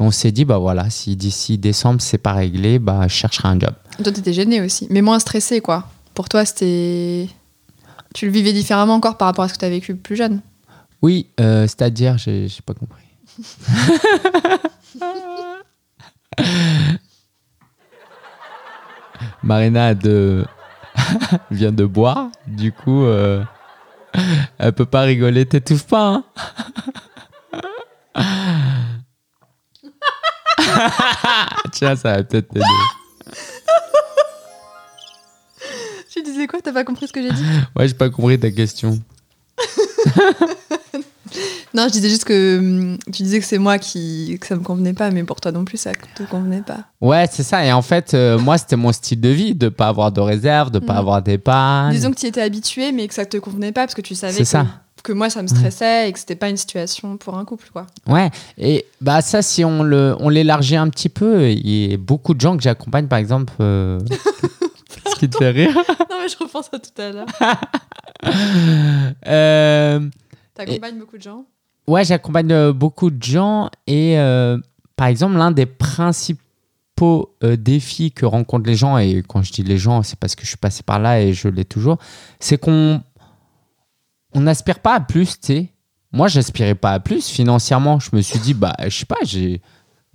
[0.00, 3.48] Et on s'est dit, bah voilà, si d'ici décembre, c'est pas réglé, bah je chercherai
[3.48, 3.74] un job.
[4.02, 5.88] Toi, t'étais gêné aussi, mais moins stressé, quoi.
[6.14, 7.28] Pour toi, c'était.
[8.14, 10.40] Tu le vivais différemment encore par rapport à ce que tu as vécu plus jeune?
[11.02, 13.02] Oui, euh, c'est-à-dire, j'ai pas compris.
[19.42, 20.44] Marina de...
[21.50, 22.30] vient de boire.
[22.46, 23.44] Du coup, euh,
[24.58, 25.44] elle peut pas rigoler.
[25.46, 26.24] T'étouffes pas, hein
[31.72, 32.64] Tiens, ça va peut-être t'aider.
[36.10, 36.60] Tu disais quoi?
[36.62, 37.44] T'as pas compris ce que j'ai dit?
[37.76, 38.98] Ouais, j'ai pas compris ta question.
[41.76, 44.62] Non, je disais juste que hum, tu disais que c'est moi qui que ça me
[44.62, 46.84] convenait pas, mais pour toi non plus ça te convenait pas.
[47.02, 47.64] Ouais, c'est ça.
[47.66, 50.70] Et en fait, euh, moi, c'était mon style de vie de pas avoir de réserve,
[50.70, 50.98] de pas Mhm.
[50.98, 51.92] avoir d'épargne.
[51.92, 54.14] Disons que tu y étais habitué, mais que ça te convenait pas parce que tu
[54.14, 54.66] savais que, ça.
[55.02, 57.86] que moi ça me stressait et que c'était pas une situation pour un couple quoi.
[58.06, 61.96] Ouais, et bah ça, si on le, on l'élargit un petit peu, il y a
[61.98, 63.52] beaucoup de gens que j'accompagne, par exemple.
[63.60, 64.00] euh,
[65.10, 65.74] Ce qui te fait rire.
[65.74, 67.26] non mais je repense à tout à l'heure.
[69.26, 70.00] Euh,
[70.54, 71.44] T'accompagnes beaucoup de gens
[71.86, 74.58] ouais, j'accompagne euh, beaucoup de gens et euh,
[74.96, 76.40] par exemple, l'un des principaux
[77.44, 80.42] euh, défis que rencontrent les gens, et quand je dis les gens, c'est parce que
[80.42, 81.98] je suis passé par là et je l'ai toujours,
[82.40, 83.02] c'est qu'on
[84.32, 85.72] on n'aspire pas à plus, tu sais.
[86.12, 87.98] Moi, j'aspirais pas à plus financièrement.
[88.00, 89.60] Je me suis dit, bah, je sais pas, j'ai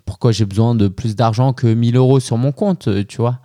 [0.06, 3.40] pourquoi j'ai besoin de plus d'argent que 1000 euros sur mon compte, tu vois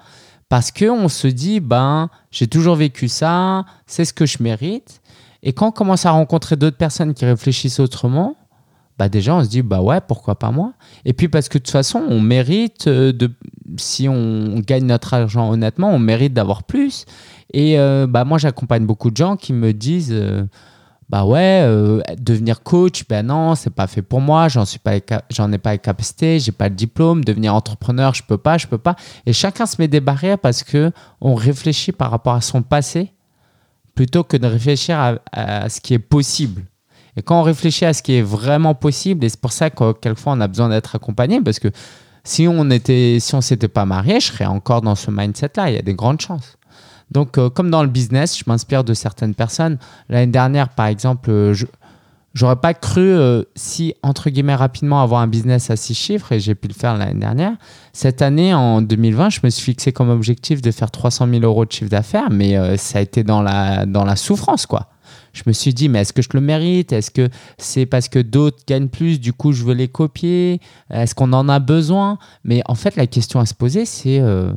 [0.49, 5.01] Parce que on se dit, ben, j'ai toujours vécu ça, c'est ce que je mérite.
[5.47, 8.35] Et quand on commence à rencontrer d'autres personnes qui réfléchissent autrement,
[8.99, 10.73] bah déjà on se dit bah ouais pourquoi pas moi?
[11.05, 13.31] Et puis parce que de toute façon on mérite euh, de
[13.77, 17.05] si on gagne notre argent honnêtement on mérite d'avoir plus.
[17.53, 20.43] Et euh, bah moi j'accompagne beaucoup de gens qui me disent euh,
[21.11, 24.95] bah ouais euh, devenir coach ben non c'est pas fait pour moi j'en suis pas
[25.31, 28.67] j'en ai pas les capacités j'ai pas le diplôme devenir entrepreneur je peux pas je
[28.67, 28.97] peux pas.
[29.27, 33.13] Et chacun se met des barrières parce que on réfléchit par rapport à son passé
[33.97, 36.63] plutôt que de réfléchir à, ce qui est possible
[37.17, 39.93] et quand on réfléchit à ce qui est vraiment possible, et c'est pour ça que
[39.95, 41.69] quelquefois on a besoin d'être accompagné, parce que
[42.25, 45.71] si on était, si s'était pas marié, je serais encore dans ce mindset-là.
[45.71, 46.59] Il y a des grandes chances.
[47.11, 49.79] Donc, euh, comme dans le business, je m'inspire de certaines personnes.
[50.09, 51.55] L'année dernière, par exemple, euh,
[52.37, 56.39] j'aurais pas cru euh, si entre guillemets rapidement avoir un business à six chiffres, et
[56.39, 57.55] j'ai pu le faire l'année dernière.
[57.95, 61.65] Cette année, en 2020, je me suis fixé comme objectif de faire 300 000 euros
[61.65, 64.91] de chiffre d'affaires, mais euh, ça a été dans la dans la souffrance, quoi.
[65.33, 66.93] Je me suis dit, mais est-ce que je le mérite?
[66.93, 70.61] Est-ce que c'est parce que d'autres gagnent plus, du coup je veux les copier?
[70.91, 72.19] Est-ce qu'on en a besoin?
[72.45, 74.53] Mais en fait, la question à se poser, c'est euh,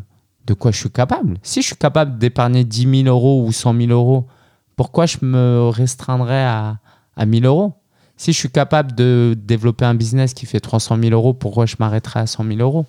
[0.47, 1.37] de quoi je suis capable?
[1.43, 4.27] Si je suis capable d'épargner 10 000 euros ou 100 000 euros,
[4.75, 6.77] pourquoi je me restreindrais à,
[7.19, 7.73] à 1000 euros
[8.17, 11.75] Si je suis capable de développer un business qui fait 300 000 euros, pourquoi je
[11.77, 12.85] m'arrêterais à 100 000 euros?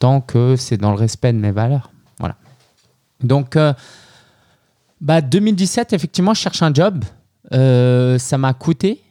[0.00, 1.90] Tant que c'est dans le respect de mes valeurs.
[2.18, 2.36] Voilà.
[3.22, 3.72] Donc, euh,
[5.00, 7.04] bah, 2017, effectivement, je cherche un job.
[7.52, 9.02] Euh, ça m'a coûté.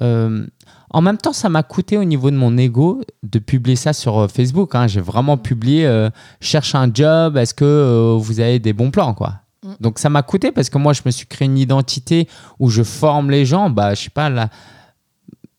[0.00, 0.46] Euh,
[0.90, 4.30] en même temps, ça m'a coûté au niveau de mon ego de publier ça sur
[4.30, 4.74] Facebook.
[4.74, 4.86] hein.
[4.86, 6.08] J'ai vraiment publié
[6.40, 9.40] cherche un job, est-ce que vous avez des bons plans quoi?
[9.62, 9.72] Mm.
[9.80, 12.82] Donc ça m'a coûté parce que moi je me suis créé une identité où je
[12.82, 13.70] forme les gens.
[13.70, 14.50] Bah je sais pas là,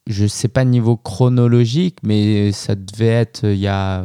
[0.06, 4.04] je sais pas niveau chronologique, mais ça devait être euh, il y a.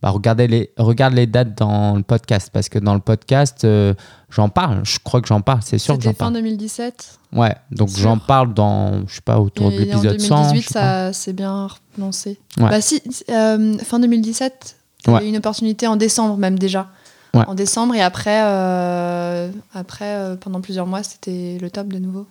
[0.00, 3.94] Bah, regardez les, regarde les dates dans le podcast parce que dans le podcast euh,
[4.30, 4.80] j'en parle.
[4.84, 6.42] Je crois que j'en parle, c'est sûr que j'en C'était fin parle.
[6.42, 7.18] 2017.
[7.34, 10.36] Ouais, donc j'en parle dans, je sais pas, autour de Et en l'épisode 100.
[10.50, 10.80] 2018, je sais pas.
[10.80, 12.40] ça s'est bien relancé.
[12.58, 12.68] Ouais.
[12.68, 15.20] Bah si, euh, fin 2017, il y Ouais.
[15.20, 16.88] a eu une opportunité en décembre même déjà.
[17.34, 17.44] Ouais.
[17.46, 22.26] En décembre et après, euh, après euh, pendant plusieurs mois, c'était le top de nouveau.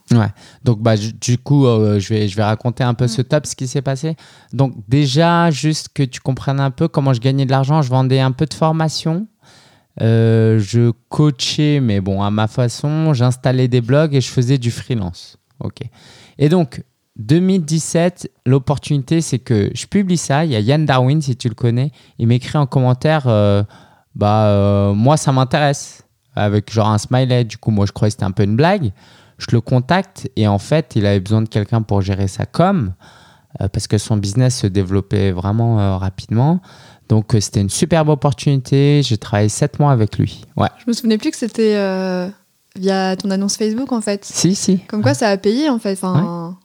[0.64, 3.08] Donc, bah, du coup, euh, je, vais, je vais raconter un peu Mm.
[3.08, 4.16] ce top, ce qui s'est passé.
[4.54, 8.20] Donc, déjà, juste que tu comprennes un peu comment je gagnais de l'argent, je vendais
[8.20, 9.28] un peu de formation.
[10.00, 15.38] Je coachais, mais bon, à ma façon, j'installais des blogs et je faisais du freelance.
[15.60, 15.80] OK.
[16.38, 16.84] Et donc,
[17.18, 20.46] 2017, l'opportunité, c'est que je publie ça.
[20.46, 21.92] Il y a Yann Darwin, si tu le connais.
[22.20, 23.64] Il m'écrit en commentaire euh,
[24.16, 26.04] Bah, euh, moi, ça m'intéresse.
[26.36, 27.44] Avec genre un smiley.
[27.44, 28.92] Du coup, moi, je croyais que c'était un peu une blague.
[29.38, 32.94] Je le contacte et en fait, il avait besoin de quelqu'un pour gérer sa com
[33.60, 36.62] euh, parce que son business se développait vraiment euh, rapidement.
[37.10, 39.02] Donc, c'était une superbe opportunité.
[39.04, 40.46] J'ai travaillé sept mois avec lui.
[40.56, 40.70] Ouais.
[40.78, 41.74] Je me souvenais plus que c'était
[42.78, 44.24] via ton annonce Facebook en fait.
[44.24, 44.80] Si, si.
[44.88, 46.00] Comme quoi ça a payé en fait.
[46.02, 46.58] Enfin,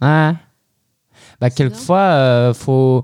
[0.00, 0.32] Ouais.
[1.40, 3.02] Bah, C'est quelquefois, faut.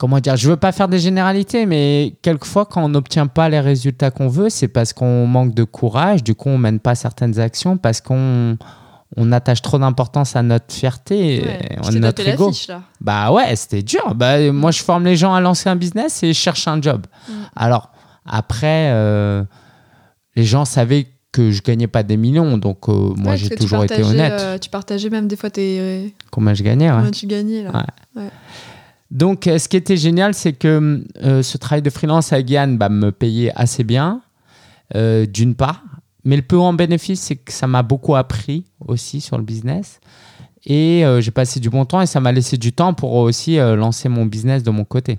[0.00, 3.60] Comment dire Je veux pas faire des généralités, mais quelquefois, quand on n'obtient pas les
[3.60, 6.24] résultats qu'on veut, c'est parce qu'on manque de courage.
[6.24, 8.56] Du coup, on mène pas certaines actions parce qu'on
[9.18, 11.76] on attache trop d'importance à notre fierté, ouais.
[11.86, 12.50] à notre ego.
[12.68, 12.80] là.
[13.02, 14.14] Bah ouais, c'était dur.
[14.14, 17.06] Bah, moi, je forme les gens à lancer un business et je cherche un job.
[17.28, 17.32] Mm.
[17.56, 17.90] Alors,
[18.24, 19.44] après, euh,
[20.34, 23.84] les gens savaient que je gagnais pas des millions, donc euh, moi, Ouais, j'ai toujours
[23.84, 24.32] été honnête.
[24.40, 26.96] euh, tu partageais même des fois tes, Combien je gagnais, ouais.
[26.96, 27.84] combien tu gagnais là.
[29.10, 32.78] Donc, euh, ce qui était génial, c'est que euh, ce travail de freelance avec Yann
[32.78, 34.22] bah, me payait assez bien,
[34.94, 35.82] euh, d'une part.
[36.24, 40.00] Mais le plus grand bénéfice, c'est que ça m'a beaucoup appris aussi sur le business.
[40.66, 44.10] Et j'ai passé du bon temps et ça m'a laissé du temps pour aussi lancer
[44.10, 45.16] mon business de mon côté.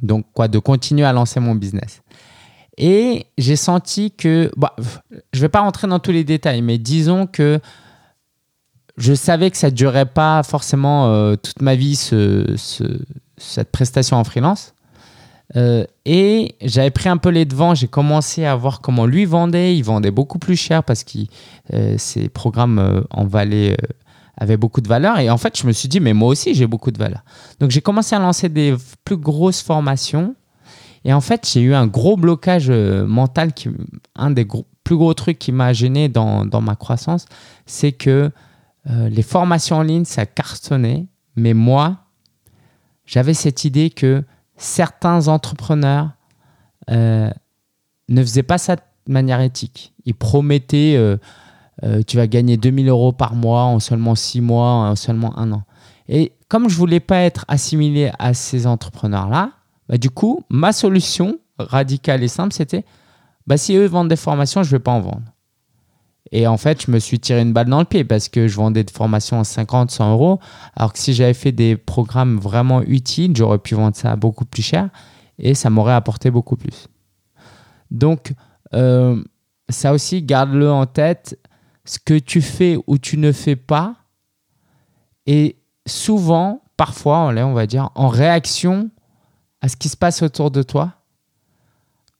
[0.00, 2.00] Donc, quoi, de continuer à lancer mon business.
[2.78, 4.74] Et j'ai senti que, bah,
[5.34, 7.60] je vais pas rentrer dans tous les détails, mais disons que
[8.96, 12.98] je savais que ça ne durerait pas forcément euh, toute ma vie, ce- ce-
[13.36, 14.72] cette prestation en freelance.
[15.56, 19.76] Euh, et j'avais pris un peu les devants, j'ai commencé à voir comment lui vendait.
[19.76, 21.18] Il vendait beaucoup plus cher parce que
[21.98, 23.74] ses programmes euh, en euh,
[24.36, 25.18] avaient beaucoup de valeur.
[25.18, 27.22] Et en fait, je me suis dit, mais moi aussi, j'ai beaucoup de valeur.
[27.60, 30.34] Donc j'ai commencé à lancer des plus grosses formations.
[31.04, 33.52] Et en fait, j'ai eu un gros blocage euh, mental.
[33.52, 33.68] Qui,
[34.16, 34.46] un des
[34.82, 37.26] plus gros trucs qui m'a gêné dans, dans ma croissance,
[37.66, 38.30] c'est que
[38.90, 41.06] euh, les formations en ligne, ça cartonnait.
[41.36, 41.98] Mais moi,
[43.06, 44.24] j'avais cette idée que
[44.56, 46.10] certains entrepreneurs
[46.90, 47.30] euh,
[48.08, 49.92] ne faisaient pas ça de manière éthique.
[50.04, 50.96] Ils promettaient
[51.82, 55.52] euh, tu vas gagner 2000 euros par mois en seulement 6 mois, en seulement un
[55.52, 55.62] an.
[56.08, 59.50] Et comme je voulais pas être assimilé à ces entrepreneurs-là,
[59.88, 62.84] bah, du coup, ma solution radicale et simple, c'était
[63.46, 65.22] bah, si eux vendent des formations, je vais pas en vendre.
[66.32, 68.56] Et en fait, je me suis tiré une balle dans le pied parce que je
[68.56, 70.40] vendais des formations à 50, 100 euros.
[70.74, 74.62] Alors que si j'avais fait des programmes vraiment utiles, j'aurais pu vendre ça beaucoup plus
[74.62, 74.88] cher
[75.38, 76.88] et ça m'aurait apporté beaucoup plus.
[77.90, 78.32] Donc,
[78.72, 79.22] euh,
[79.68, 81.38] ça aussi, garde-le en tête.
[81.84, 83.96] Ce que tu fais ou tu ne fais pas
[85.26, 85.56] est
[85.86, 88.90] souvent, parfois, on va dire, en réaction
[89.60, 90.92] à ce qui se passe autour de toi,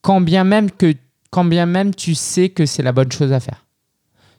[0.02, 0.94] quand bien même, que,
[1.30, 3.63] quand bien même tu sais que c'est la bonne chose à faire.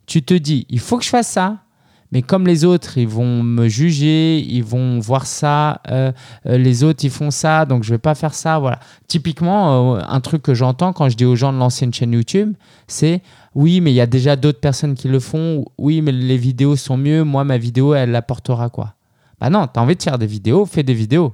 [0.05, 1.65] Tu te dis, il faut que je fasse ça,
[2.11, 6.11] mais comme les autres, ils vont me juger, ils vont voir ça, euh,
[6.45, 8.59] euh, les autres, ils font ça, donc je vais pas faire ça.
[8.59, 8.79] Voilà.
[9.07, 12.13] Typiquement, euh, un truc que j'entends quand je dis aux gens de lancer une chaîne
[12.13, 12.53] YouTube,
[12.87, 13.21] c'est
[13.55, 15.65] oui, mais il y a déjà d'autres personnes qui le font.
[15.77, 17.23] Oui, mais les vidéos sont mieux.
[17.23, 18.93] Moi, ma vidéo, elle apportera quoi?
[19.39, 21.33] Bah non, tu as envie de faire des vidéos, fais des vidéos.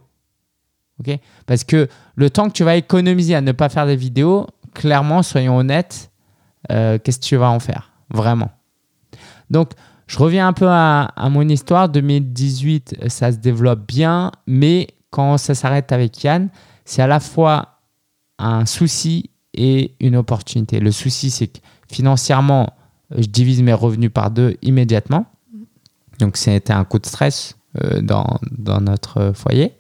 [0.99, 1.19] ok?
[1.45, 5.21] Parce que le temps que tu vas économiser à ne pas faire des vidéos, clairement,
[5.21, 6.11] soyons honnêtes,
[6.69, 7.91] qu'est-ce que tu vas en faire?
[8.09, 8.49] Vraiment.
[9.51, 9.71] Donc,
[10.07, 11.89] je reviens un peu à, mon histoire.
[11.89, 16.49] 2018, ça se développe bien, mais quand ça s'arrête avec Yann,
[16.85, 17.79] c'est à la fois
[18.39, 20.79] un souci et une opportunité.
[20.79, 21.59] Le souci, c'est que
[21.91, 22.73] financièrement,
[23.15, 25.25] je divise mes revenus par deux immédiatement.
[26.19, 28.39] Donc, c'était un coup de stress euh, dans,
[28.81, 29.73] notre foyer.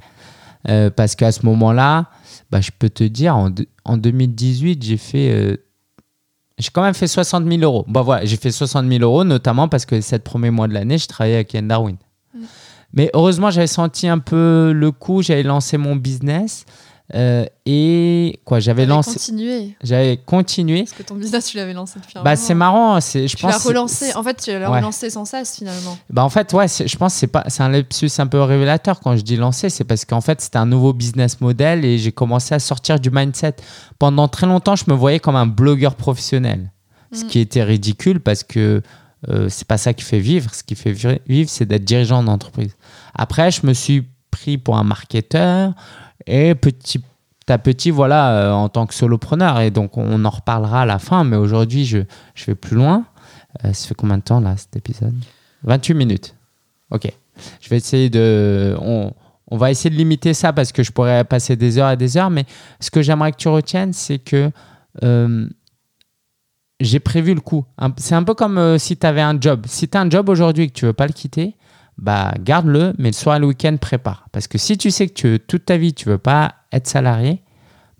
[0.69, 2.09] Euh, parce qu'à ce moment-là,
[2.51, 3.49] bah, je peux te dire, en,
[3.85, 5.57] en 2018, j'ai fait euh,
[6.61, 7.85] j'ai quand même fait 60 000 euros.
[7.87, 10.73] Bon, voilà, j'ai fait 60 000 euros, notamment parce que les sept premiers mois de
[10.73, 11.97] l'année, je travaillais avec Yann Darwin.
[12.33, 12.39] Mm.
[12.93, 16.65] Mais heureusement, j'avais senti un peu le coup, j'avais lancé mon business.
[17.13, 19.13] Euh, et quoi, j'avais lancé.
[19.13, 19.75] continué.
[19.83, 20.83] J'avais continué.
[20.83, 22.99] Parce que ton business, tu l'avais lancé depuis un bah, c'est marrant.
[23.01, 24.13] C'est, je tu l'as relancé.
[24.15, 24.77] En fait, tu l'as ouais.
[24.77, 25.97] relancé sans cesse finalement.
[26.09, 28.99] Bah, en fait, ouais, je pense que c'est pas, c'est un lapsus un peu révélateur
[28.99, 29.69] quand je dis lancer.
[29.69, 33.11] C'est parce qu'en fait, c'était un nouveau business model et j'ai commencé à sortir du
[33.11, 33.55] mindset.
[33.99, 36.71] Pendant très longtemps, je me voyais comme un blogueur professionnel.
[37.11, 37.15] Mm.
[37.15, 38.81] Ce qui était ridicule parce que
[39.29, 40.53] euh, c'est pas ça qui fait vivre.
[40.53, 40.93] Ce qui fait
[41.27, 42.75] vivre, c'est d'être dirigeant d'entreprise.
[43.13, 45.73] Après, je me suis pris pour un marketeur
[46.27, 47.01] et petit
[47.51, 49.59] à petit, voilà, euh, en tant que solopreneur.
[49.59, 51.23] Et donc, on en reparlera à la fin.
[51.23, 51.99] Mais aujourd'hui, je,
[52.33, 53.05] je vais plus loin.
[53.65, 55.15] Euh, ça fait combien de temps, là, cet épisode?
[55.63, 56.35] 28 minutes.
[56.91, 57.11] OK.
[57.59, 58.75] Je vais essayer de...
[58.79, 59.13] On,
[59.49, 62.17] on, va essayer de limiter ça parce que je pourrais passer des heures et des
[62.17, 62.29] heures.
[62.29, 62.45] Mais
[62.79, 64.51] ce que j'aimerais que tu retiennes, c'est que
[65.03, 65.47] euh,
[66.79, 67.65] j'ai prévu le coup.
[67.97, 69.65] C'est un peu comme si tu avais un job.
[69.67, 71.55] Si tu as un job aujourd'hui et que tu veux pas le quitter,
[71.97, 74.27] bah garde-le, mais le soir et le week-end, prépare.
[74.31, 77.41] Parce que si tu sais que tu, toute ta vie, tu veux pas être salarié,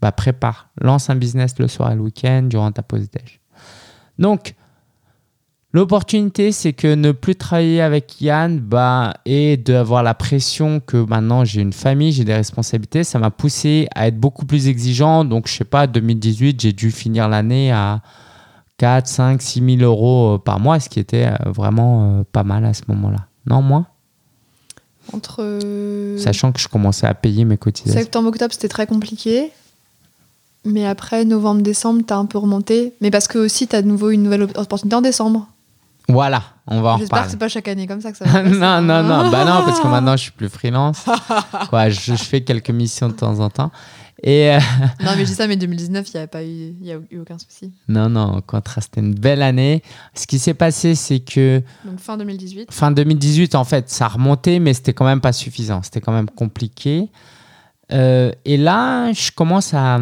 [0.01, 0.69] bah prépare.
[0.82, 3.39] Lance un business le soir et le week-end durant ta pause déj.
[4.17, 4.56] Donc,
[5.71, 11.45] l'opportunité, c'est que ne plus travailler avec Yann bah, et d'avoir la pression que maintenant
[11.45, 15.23] j'ai une famille, j'ai des responsabilités, ça m'a poussé à être beaucoup plus exigeant.
[15.25, 18.01] Donc, je sais pas, 2018, j'ai dû finir l'année à
[18.77, 22.82] 4, 5, 6 000 euros par mois, ce qui était vraiment pas mal à ce
[22.88, 23.27] moment-là.
[23.45, 23.86] Non, moins
[25.13, 25.38] Entre.
[25.39, 27.99] euh, Sachant que je commençais à payer mes cotisations.
[27.99, 29.51] Septembre-octobre, c'était très compliqué.
[30.63, 32.93] Mais après, novembre-décembre, t'as un peu remonté.
[33.01, 35.47] Mais parce que aussi, t'as de nouveau une nouvelle opportunité en décembre.
[36.08, 37.25] Voilà, on va en J'espère reparler.
[37.25, 38.43] que c'est pas chaque année comme ça que ça va.
[38.43, 39.32] non, non, non.
[39.32, 41.06] Bah non, parce que maintenant, je suis plus freelance.
[41.69, 43.71] Quoi, je, je fais quelques missions de temps en temps.
[44.23, 44.60] Et euh,
[45.03, 47.19] Non, mais je dis ça, mais 2019, il n'y a pas eu, y a eu
[47.19, 47.71] aucun souci.
[47.88, 49.81] non, non, au contraire, c'était une belle année.
[50.13, 52.71] Ce qui s'est passé, c'est que Donc fin 2018.
[52.71, 55.81] fin 2018, en fait, ça remontait, mais c'était quand même pas suffisant.
[55.81, 57.10] C'était quand même compliqué.
[57.91, 59.99] Euh, et là, je commence à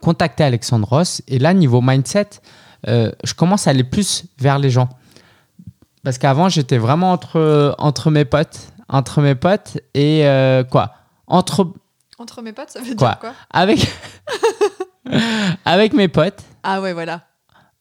[0.00, 1.20] contacter Alexandre Ross.
[1.26, 2.28] Et là, niveau mindset,
[2.86, 4.88] euh, je commence à aller plus vers les gens.
[6.04, 8.72] Parce qu'avant, j'étais vraiment entre, entre mes potes.
[8.88, 10.22] Entre mes potes et
[10.70, 10.94] quoi
[11.26, 11.72] Entre,
[12.18, 13.32] Entre mes potes, ça veut Quoi dire quoi?
[13.50, 13.86] Avec,
[15.64, 17.22] avec mes potes, Ah ouais, voilà.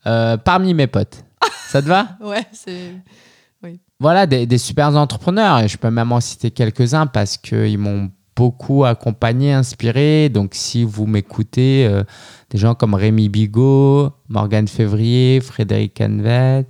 [0.07, 1.23] euh, parmi mes potes.
[1.67, 2.09] Ça te va?
[2.21, 2.91] Ouais, c'est.
[3.99, 5.59] voilà, des, des super entrepreneurs.
[5.59, 10.29] Et je peux même en citer quelques-uns parce qu'ils m'ont beaucoup accompagné, inspiré.
[10.29, 12.03] Donc, si vous m'écoutez, euh,
[12.49, 16.65] des gens comme Rémi Bigot, Morgane Février, Frédéric Canvet,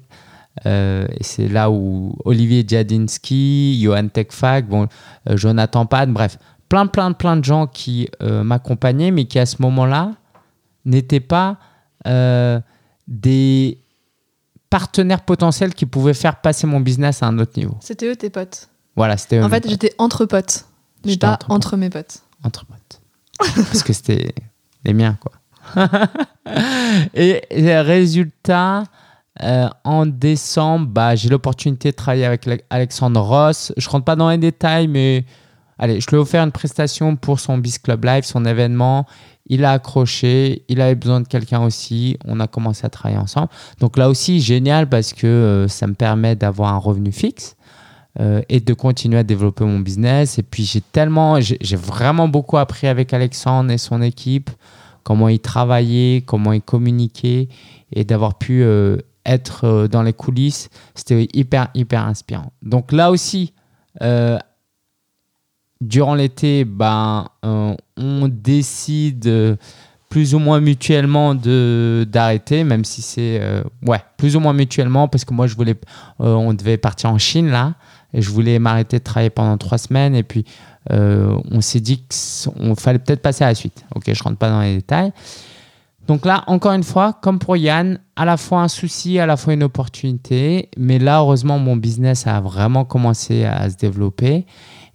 [0.66, 4.88] euh, et c'est là où Olivier Djadinski, Johan Tekfag, bon,
[5.30, 6.38] euh, Jonathan Pad, bref,
[6.70, 10.12] plein, plein, plein de gens qui euh, m'accompagnaient, mais qui à ce moment-là
[10.86, 11.58] n'étaient pas
[12.08, 12.60] euh,
[13.08, 13.80] des
[14.70, 17.78] partenaires potentiels qui pouvaient faire passer mon business à un autre niveau.
[17.80, 18.70] C'était eux tes potes.
[18.96, 20.66] Voilà, c'était en eux, mes fait, j'étais entre potes,
[21.06, 22.20] mais J'étais pas entre mes potes.
[22.44, 23.02] entre potes.
[23.56, 24.34] Parce que c'était
[24.84, 25.32] les miens, quoi.
[27.14, 27.42] et,
[27.82, 28.84] résultat,
[29.42, 33.74] euh, en décembre, bah, j'ai l'opportunité de travailler avec le- Alexandre Ross.
[33.78, 35.26] Je rentre pas dans les détails, mais
[35.78, 39.06] allez, je lui ai offert une prestation pour son Biz Club Live, son événement.
[39.48, 42.18] Il a accroché, il avait besoin de quelqu'un aussi.
[42.26, 43.50] On a commencé à travailler ensemble.
[43.80, 47.56] Donc là aussi, génial parce que euh, ça me permet d'avoir un revenu fixe
[48.20, 50.40] euh, et de continuer à développer mon business.
[50.40, 54.50] Et puis j'ai tellement, j'ai vraiment beaucoup appris avec Alexandre et son équipe,
[55.04, 57.48] comment ils travaillaient, comment ils communiquaient
[57.92, 62.52] et d'avoir pu euh, être dans les coulisses, c'était hyper, hyper inspirant.
[62.62, 63.54] Donc là aussi,
[65.82, 69.56] durant l'été, ben, euh, on décide euh,
[70.10, 75.26] plus ou moins mutuellement d'arrêter, même si c'est euh, ouais plus ou moins mutuellement parce
[75.26, 75.76] que moi je voulais,
[76.20, 77.74] on devait partir en Chine là
[78.14, 80.46] et je voulais m'arrêter de travailler pendant trois semaines et puis
[80.90, 82.04] on s'est dit
[82.56, 83.84] qu'on fallait peut-être passer à la suite.
[83.94, 85.12] Ok, je rentre pas dans les détails.
[86.08, 89.38] Donc là, encore une fois, comme pour Yann, à la fois un souci, à la
[89.38, 90.70] fois une opportunité.
[90.78, 94.46] Mais là, heureusement, mon business a vraiment commencé à se développer.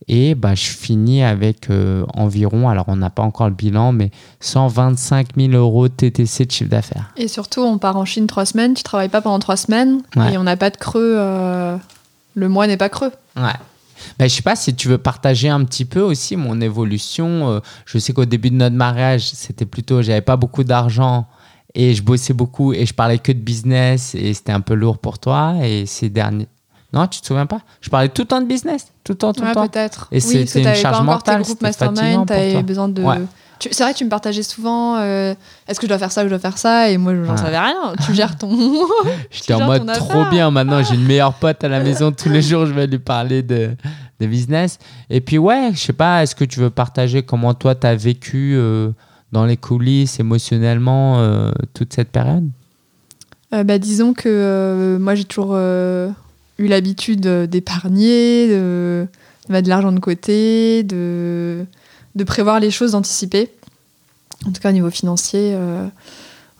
[0.08, 4.10] Et bah, je finis avec euh, environ, alors on n'a pas encore le bilan, mais
[4.40, 7.12] 125 000 euros de TTC de chiffre d'affaires.
[7.16, 10.32] Et surtout, on part en Chine trois semaines, tu travailles pas pendant trois semaines, Ouais.
[10.34, 11.14] et on n'a pas de creux.
[11.18, 11.76] euh,
[12.34, 13.12] Le mois n'est pas creux.
[13.36, 13.52] Ouais.
[14.18, 17.50] Ben, je sais pas si tu veux partager un petit peu aussi mon évolution.
[17.50, 21.26] Euh, je sais qu'au début de notre mariage, c'était plutôt, j'avais pas beaucoup d'argent
[21.74, 24.98] et je bossais beaucoup et je parlais que de business et c'était un peu lourd
[24.98, 25.54] pour toi.
[25.62, 26.48] Et ces derniers.
[26.92, 27.60] Non, tu te souviens pas?
[27.80, 29.68] Je parlais tout le temps de business, tout le temps, tout le Ouais, temps.
[29.68, 30.08] peut-être.
[30.10, 33.02] Et oui, que une charge pas mentale, tes groupes mastermind, t'avais besoin de.
[33.02, 33.16] Ouais.
[33.70, 34.96] C'est vrai, tu me partageais souvent.
[34.96, 35.34] euh,
[35.68, 36.88] Est-ce que je dois faire ça ou je dois faire ça?
[36.90, 37.36] Et moi, j'en Ouais.
[37.36, 37.92] savais rien.
[38.06, 38.48] Tu gères ton.
[39.30, 40.50] J'étais en mode trop bien.
[40.50, 42.10] Maintenant, j'ai une meilleure pote à la maison.
[42.10, 43.70] Tous les jours, je vais lui parler de,
[44.18, 44.78] de business.
[45.10, 47.94] Et puis, ouais, je sais pas, est-ce que tu veux partager comment toi, tu as
[47.94, 48.92] vécu euh,
[49.30, 52.48] dans les coulisses émotionnellement euh, toute cette période?
[53.52, 55.52] Bah, disons que moi, j'ai toujours
[56.60, 59.06] eu l'habitude euh, d'épargner, de,
[59.48, 61.64] mettre de l'argent de côté, de,
[62.14, 63.50] de prévoir les choses, d'anticiper.
[64.46, 65.86] En tout cas, au niveau financier, euh,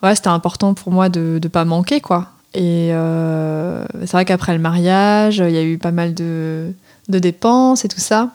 [0.03, 2.31] ouais, c'était important pour moi de ne pas manquer, quoi.
[2.53, 6.73] Et euh, c'est vrai qu'après le mariage, il y a eu pas mal de,
[7.09, 8.33] de dépenses et tout ça.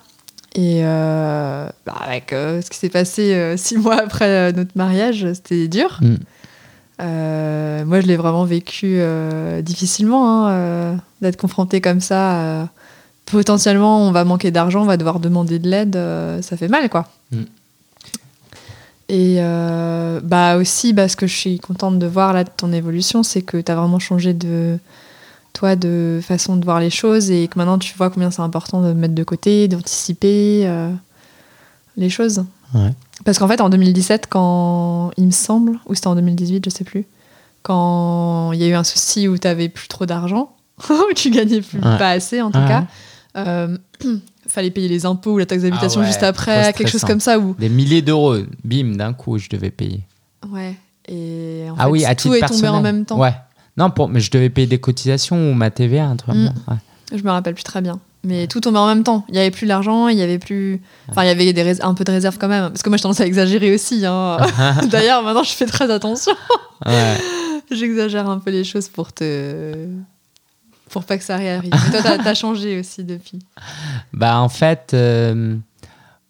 [0.57, 5.99] Et bah, avec ce qui s'est passé six mois après notre mariage, c'était dur.
[6.01, 6.15] Mm.
[7.01, 12.69] Euh, moi, je l'ai vraiment vécu euh, difficilement, hein, euh, d'être confronté comme ça.
[13.25, 15.99] potentiellement, on va manquer d'argent, on va devoir demander de l'aide,
[16.41, 17.07] ça fait mal, quoi.
[17.31, 17.43] Mm.
[19.07, 22.71] Et euh, bah aussi, bah, ce que je suis contente de voir là de ton
[22.73, 24.79] évolution, c'est que tu as vraiment changé de
[25.53, 28.81] toi de façon de voir les choses et que maintenant tu vois combien c'est important
[28.81, 30.91] de mettre de côté, d'anticiper euh,
[31.97, 32.43] les choses.
[32.73, 32.91] Ouais.
[33.23, 36.83] Parce qu'en fait, en 2017, quand il me semble, ou c'était en 2018, je sais
[36.83, 37.05] plus,
[37.63, 40.51] quand il y a eu un souci où tu avais plus trop d'argent,
[40.89, 41.97] où tu gagnais plus, Ouais.
[41.97, 42.67] pas assez en tout Ouais.
[42.67, 42.85] cas,
[43.37, 43.77] euh,
[44.47, 47.19] fallait payer les impôts ou la taxe d'habitation Ah ouais, juste après, quelque chose comme
[47.19, 47.39] ça.
[47.39, 47.55] Où...
[47.57, 50.01] Des milliers d'euros, bim, d'un coup, je devais payer.
[50.49, 50.75] Ouais.
[51.07, 52.65] Et en ah fait, oui, à tout titre est personnel.
[52.65, 53.19] tombé en même temps.
[53.19, 53.33] Ouais.
[53.77, 56.51] Non, pour, mais je devais payer des cotisations ou ma TVA, un truc Mm.
[57.15, 57.99] Je me rappelle plus très bien.
[58.25, 59.23] Mais tout tombait en même temps.
[59.29, 60.81] Il y avait plus d'argent, il y avait plus.
[61.09, 62.69] Enfin, il y avait des un peu de réserve quand même.
[62.69, 64.05] Parce que moi, j'ai tendance à exagérer aussi.
[64.05, 64.37] hein.
[64.89, 66.33] D'ailleurs, maintenant, je fais très attention.
[66.85, 67.17] Ouais.
[67.71, 69.87] J'exagère un peu les choses pour te.
[70.89, 71.71] Pour pas que ça réarrive.
[71.73, 73.39] Mais toi, t'as- t'as changé aussi depuis.
[74.13, 75.55] Bah en fait, euh,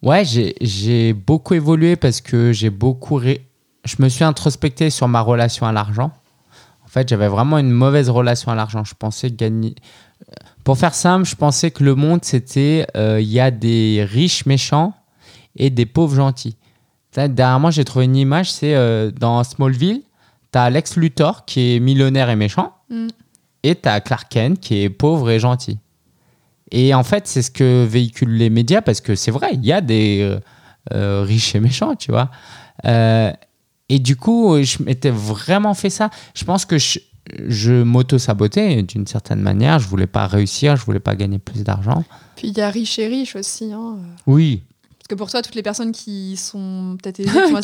[0.02, 3.16] Ouais, j'ai- j'ai beaucoup évolué parce que j'ai beaucoup.
[3.16, 3.46] ré-
[3.86, 6.12] Je me suis introspecté sur ma relation à l'argent.
[6.84, 8.84] En fait, j'avais vraiment une mauvaise relation à l'argent.
[8.84, 9.76] Je pensais gagner.
[10.66, 12.86] Pour faire simple, je pensais que le monde, c'était.
[12.98, 14.94] euh, Il y a des riches méchants
[15.56, 16.58] et des pauvres gentils.
[17.16, 20.02] Derrière moi, j'ai trouvé une image c'est euh, dans Smallville,
[20.52, 23.08] tu as Lex Luthor qui est millionnaire et méchant, Mm.
[23.64, 25.80] et tu as Clark Kent qui est pauvre et gentil.
[26.72, 29.72] Et en fait, c'est ce que véhiculent les médias parce que c'est vrai, il y
[29.72, 30.38] a des
[30.94, 32.30] euh, riches et méchants, tu vois.
[33.88, 36.10] Et du coup, je m'étais vraiment fait ça.
[36.36, 37.00] Je pense que je,
[37.48, 39.80] je m'auto-sabotais d'une certaine manière.
[39.80, 42.04] Je voulais pas réussir, je voulais pas gagner plus d'argent.
[42.36, 43.72] Puis il y a riche et riche aussi.
[43.74, 43.98] Hein.
[44.28, 44.64] Oui,
[45.00, 47.56] Parce que pour toi, toutes les personnes qui sont peut-être aisées, qui ont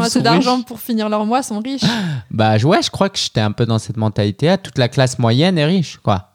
[0.00, 1.82] assez Qui d'argent pour finir leur mois sont riches.
[2.30, 4.58] bah ouais, je crois que j'étais un peu dans cette mentalité-là.
[4.58, 6.32] Toute la classe moyenne est riche, quoi.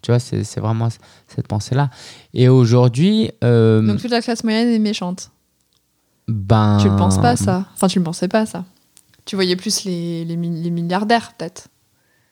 [0.00, 0.88] Tu vois, c'est vraiment
[1.26, 1.90] cette pensée-là.
[2.32, 5.30] Et aujourd'hui, euh, Donc toute la classe moyenne est méchante.
[6.28, 7.66] ben, Tu le penses pas ça?
[7.74, 8.64] Enfin, tu le pensais pas ça.
[9.24, 11.68] Tu voyais plus les, les milliardaires peut-être.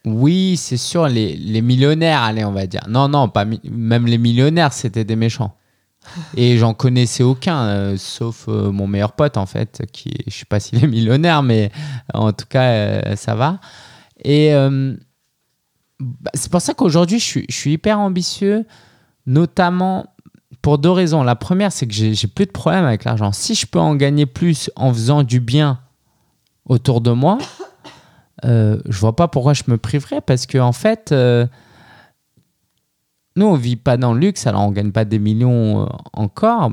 [0.07, 2.83] Oui, c'est sûr, les, les millionnaires, allez, on va dire.
[2.89, 5.57] Non, non, pas même les millionnaires, c'était des méchants.
[6.37, 10.45] Et j'en connaissais aucun, euh, sauf euh, mon meilleur pote, en fait, qui, je sais
[10.45, 11.73] pas s'il est millionnaire, mais
[12.15, 13.59] euh, en tout cas, euh, ça va.
[14.25, 14.53] Et
[15.99, 18.65] bah, c'est pour ça qu'aujourd'hui, je suis, je suis hyper ambitieux,
[19.27, 20.15] notamment
[20.63, 21.23] pour deux raisons.
[21.23, 23.33] La première, c'est que j'ai j'ai plus de problème avec l'argent.
[23.33, 25.81] Si je peux en gagner plus en faisant du bien
[26.65, 27.39] autour de moi,
[28.45, 31.47] euh, je vois pas pourquoi je me priverais parce que en fait, euh,
[33.37, 36.73] nous on vit pas dans le luxe, alors on gagne pas des millions euh, encore,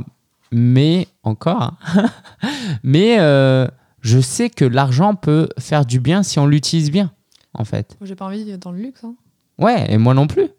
[0.52, 2.10] mais encore, hein.
[2.84, 3.68] mais euh,
[4.02, 7.12] je sais que l'argent peut faire du bien si on l'utilise bien,
[7.54, 7.96] en fait.
[8.00, 9.04] Moi, J'ai pas envie d'être dans le luxe.
[9.04, 9.16] Hein.
[9.58, 10.50] Ouais, et moi non plus.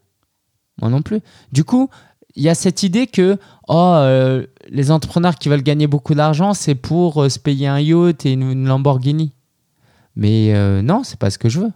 [0.80, 1.20] Moi non plus.
[1.52, 1.90] Du coup,
[2.36, 3.38] il y a cette idée que
[3.68, 7.78] oh, euh, les entrepreneurs qui veulent gagner beaucoup d'argent, c'est pour euh, se payer un
[7.78, 9.33] yacht et une, une Lamborghini.
[10.16, 11.72] Mais euh, non, c'est pas ce que je veux.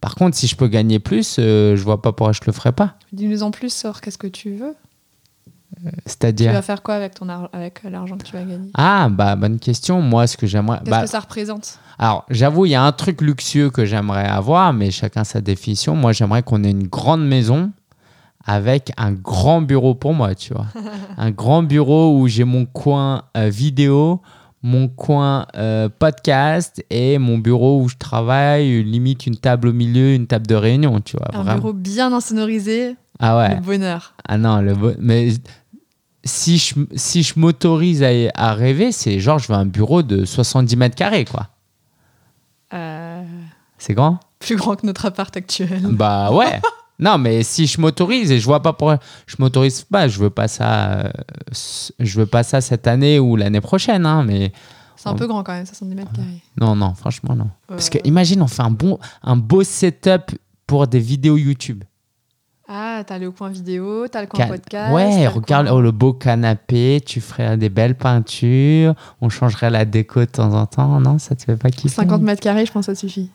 [0.00, 2.72] Par contre, si je peux gagner plus, euh, je vois pas pourquoi je le ferais
[2.72, 2.96] pas.
[3.12, 4.74] Dis-nous en plus, sort qu'est-ce que tu veux?
[5.76, 6.52] Tu C'est-à-dire.
[6.52, 8.70] vas faire quoi avec, ton ar- avec l'argent que tu vas gagner?
[8.74, 10.00] Ah, bah, bonne question.
[10.02, 10.78] Moi, ce que j'aimerais.
[10.78, 11.78] Qu'est-ce bah, que ça représente?
[11.98, 15.94] Alors, j'avoue, il y a un truc luxueux que j'aimerais avoir, mais chacun sa définition.
[15.94, 17.70] Moi, j'aimerais qu'on ait une grande maison
[18.44, 20.66] avec un grand bureau pour moi, tu vois.
[21.16, 24.20] un grand bureau où j'ai mon coin euh, vidéo,
[24.62, 30.14] mon coin euh, podcast et mon bureau où je travaille, limite une table au milieu,
[30.14, 31.28] une table de réunion, tu vois.
[31.34, 31.58] Un vraiment.
[31.60, 33.56] bureau bien insonorisé, Ah ouais.
[33.56, 34.14] le bonheur.
[34.26, 35.30] Ah non, le bo- mais
[36.24, 40.24] si je, si je m'autorise à, à rêver, c'est genre je veux un bureau de
[40.24, 41.48] 70 mètres carrés, quoi.
[42.74, 43.22] Euh,
[43.78, 44.20] C'est grand?
[44.38, 45.82] plus grand que notre appart actuel.
[45.90, 46.60] Bah ouais.
[47.02, 50.30] non, mais si je m'autorise et je vois pas pourquoi je m'autorise pas, je veux
[50.30, 51.10] pas ça, euh,
[51.98, 54.52] je veux pas ça cette année ou l'année prochaine, hein, mais
[54.96, 56.42] C'est un peu grand quand même, 70 mètres carrés.
[56.60, 57.48] non, non, franchement non.
[57.66, 60.32] Parce que imagine, on fait un bon, un beau setup
[60.66, 61.84] pour des vidéos YouTube.
[62.74, 64.94] Ah, t'as le coin vidéo, t'as le coin Ca- podcast.
[64.94, 69.68] ouais, le regarde coin- oh, le beau canapé, tu ferais des belles peintures, on changerait
[69.68, 70.98] la déco de temps en temps.
[71.00, 73.30] Non, ça te fait pas kiffer 50 mètres carrés, je pense que ça suffit.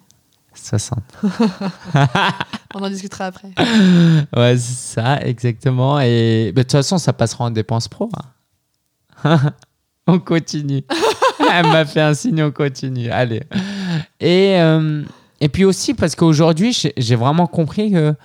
[0.59, 0.99] 60.
[2.75, 3.49] On en discutera après.
[4.35, 5.99] Ouais, c'est ça, exactement.
[5.99, 8.09] Et de toute façon, ça passera en dépenses pro.
[9.23, 9.39] hein.
[10.07, 10.83] on continue.
[11.51, 13.09] Elle m'a fait un signe, on continue.
[13.09, 13.43] Allez.
[14.19, 15.03] Et, euh,
[15.39, 18.15] et puis aussi, parce qu'aujourd'hui, j'ai j'ai vraiment compris que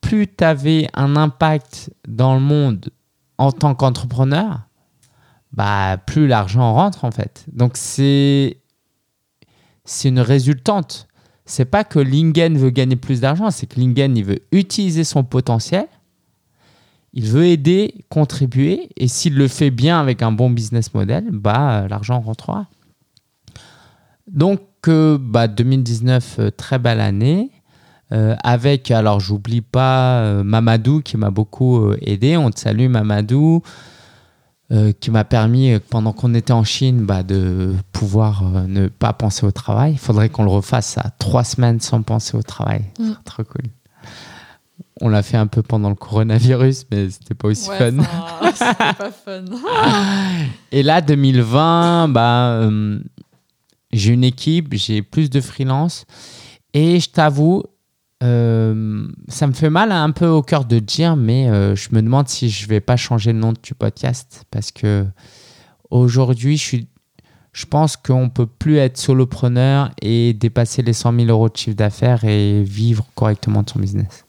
[0.00, 2.90] plus tu avais un impact dans le monde
[3.38, 4.60] en tant qu'entrepreneur,
[5.52, 7.44] bah, plus l'argent rentre en fait.
[7.52, 8.58] Donc c'est
[9.84, 11.06] c'est une résultante.
[11.46, 15.24] C'est pas que Lingen veut gagner plus d'argent, c'est que Lingen il veut utiliser son
[15.24, 15.86] potentiel,
[17.12, 21.86] il veut aider, contribuer, et s'il le fait bien avec un bon business model, bah
[21.88, 22.66] l'argent rentrera.
[24.26, 27.50] Donc euh, bah, 2019 euh, très belle année.
[28.12, 32.36] Euh, avec, alors j'oublie pas Mamadou qui m'a beaucoup aidé.
[32.36, 33.62] On te salue Mamadou,
[34.72, 38.88] euh, qui m'a permis, euh, pendant qu'on était en Chine, bah, de pouvoir euh, ne
[38.88, 39.92] pas penser au travail.
[39.92, 42.84] Il faudrait qu'on le refasse à trois semaines sans penser au travail.
[42.98, 43.12] Mm.
[43.24, 43.64] Trop cool.
[45.00, 48.02] On l'a fait un peu pendant le coronavirus, mais c'était pas aussi Ouais, fun.
[48.52, 49.44] C'était pas fun.
[50.72, 53.00] Et là, 2020, bah, euh,
[53.92, 56.06] j'ai une équipe, j'ai plus de freelance.
[56.72, 57.64] Et je t'avoue,
[58.24, 62.00] euh, ça me fait mal un peu au cœur de dire, mais euh, je me
[62.02, 64.44] demande si je vais pas changer le nom du podcast.
[64.50, 65.04] Parce que
[65.90, 66.88] aujourd'hui, je, suis,
[67.52, 71.76] je pense qu'on peut plus être solopreneur et dépasser les 100 000 euros de chiffre
[71.76, 74.24] d'affaires et vivre correctement de son business.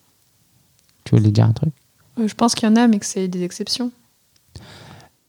[1.06, 1.74] Tu voulais dire un truc?
[2.20, 3.92] Euh, Je pense qu'il y en a, mais que c'est des exceptions.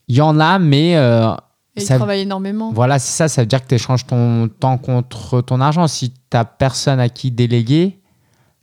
[0.09, 1.33] Il y en a, mais euh,
[1.77, 2.73] Et Ça- il travaille énormément.
[2.73, 3.29] voilà, c'est ça.
[3.29, 5.87] Ça veut dire que tu échanges ton temps contre ton argent.
[5.89, 7.99] Si tu n'as personne à qui déléguer,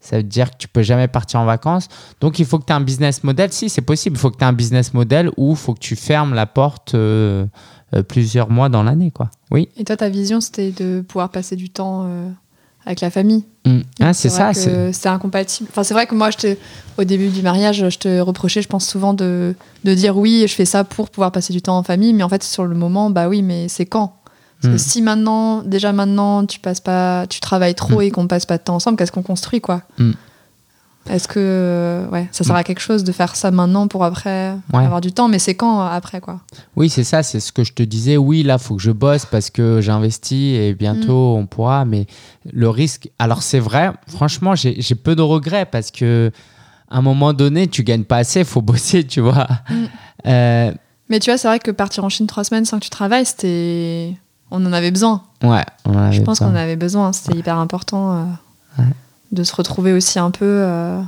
[0.04, 1.88] ça veut dire que tu peux jamais partir en vacances.
[2.22, 3.52] Donc, il faut que tu aies un business model.
[3.54, 4.18] Si, c'est possible.
[4.18, 6.46] Il faut que tu aies un business model où il faut que tu fermes la
[6.46, 7.46] porte euh,
[7.96, 9.12] euh, plusieurs mois dans l'année.
[9.12, 9.30] quoi.
[9.50, 9.70] Oui.
[9.78, 12.30] Et toi, ta vision, c'était de pouvoir passer du temps euh,
[12.86, 13.46] avec la famille.
[13.66, 13.80] Mm.
[14.02, 14.54] Ah, c'est ça.
[14.54, 15.70] c'est- C'est incompatible.
[15.72, 16.58] Enfin, c'est vrai que moi, je te,
[16.98, 20.54] au début du mariage, je te reprochais, je pense souvent de, de dire oui, je
[20.54, 23.10] fais ça pour pouvoir passer du temps en famille, mais en fait, sur le moment,
[23.10, 24.18] bah oui, mais c'est quand?
[24.64, 24.78] Parce Mm.
[24.78, 28.04] que si maintenant, déjà maintenant, tu passes pas, tu travailles trop Mm.
[28.04, 30.12] et qu'on passe pas de temps ensemble, qu'est-ce qu'on construit, quoi Mm.
[31.10, 34.86] Est-ce que ouais, ça sert à quelque chose de faire ça maintenant pour après Ouais.
[34.86, 36.40] avoir du temps, mais c'est quand euh, après, quoi
[36.78, 38.16] Oui, c'est ça, c'est ce que je te disais.
[38.16, 41.84] Oui, là, faut que je bosse parce que j'investis et bientôt on pourra.
[41.84, 42.08] Mais
[42.54, 46.32] le risque, alors c'est vrai, franchement, j'ai j'ai peu de regrets parce que
[46.90, 49.48] à un moment donné, tu gagnes pas assez, faut bosser, tu vois.
[49.70, 49.74] Mm.
[50.28, 50.72] Euh,
[51.10, 53.26] Mais tu vois, c'est vrai que partir en Chine trois semaines sans que tu travailles,
[53.26, 54.16] c'était.
[54.52, 55.24] On en avait besoin.
[55.44, 57.12] ouais, on en Je avait pense qu'on avait besoin.
[57.14, 58.24] C'était hyper important euh,
[58.80, 58.86] Ouais.
[59.32, 60.46] de se retrouver aussi un peu.
[60.46, 61.02] Euh,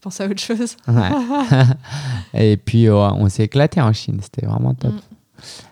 [0.00, 0.76] penser à autre chose.
[0.86, 1.10] Ouais.
[2.34, 4.92] et puis, on s'est éclaté en Chine, c'était vraiment top.
[4.92, 4.98] Mm.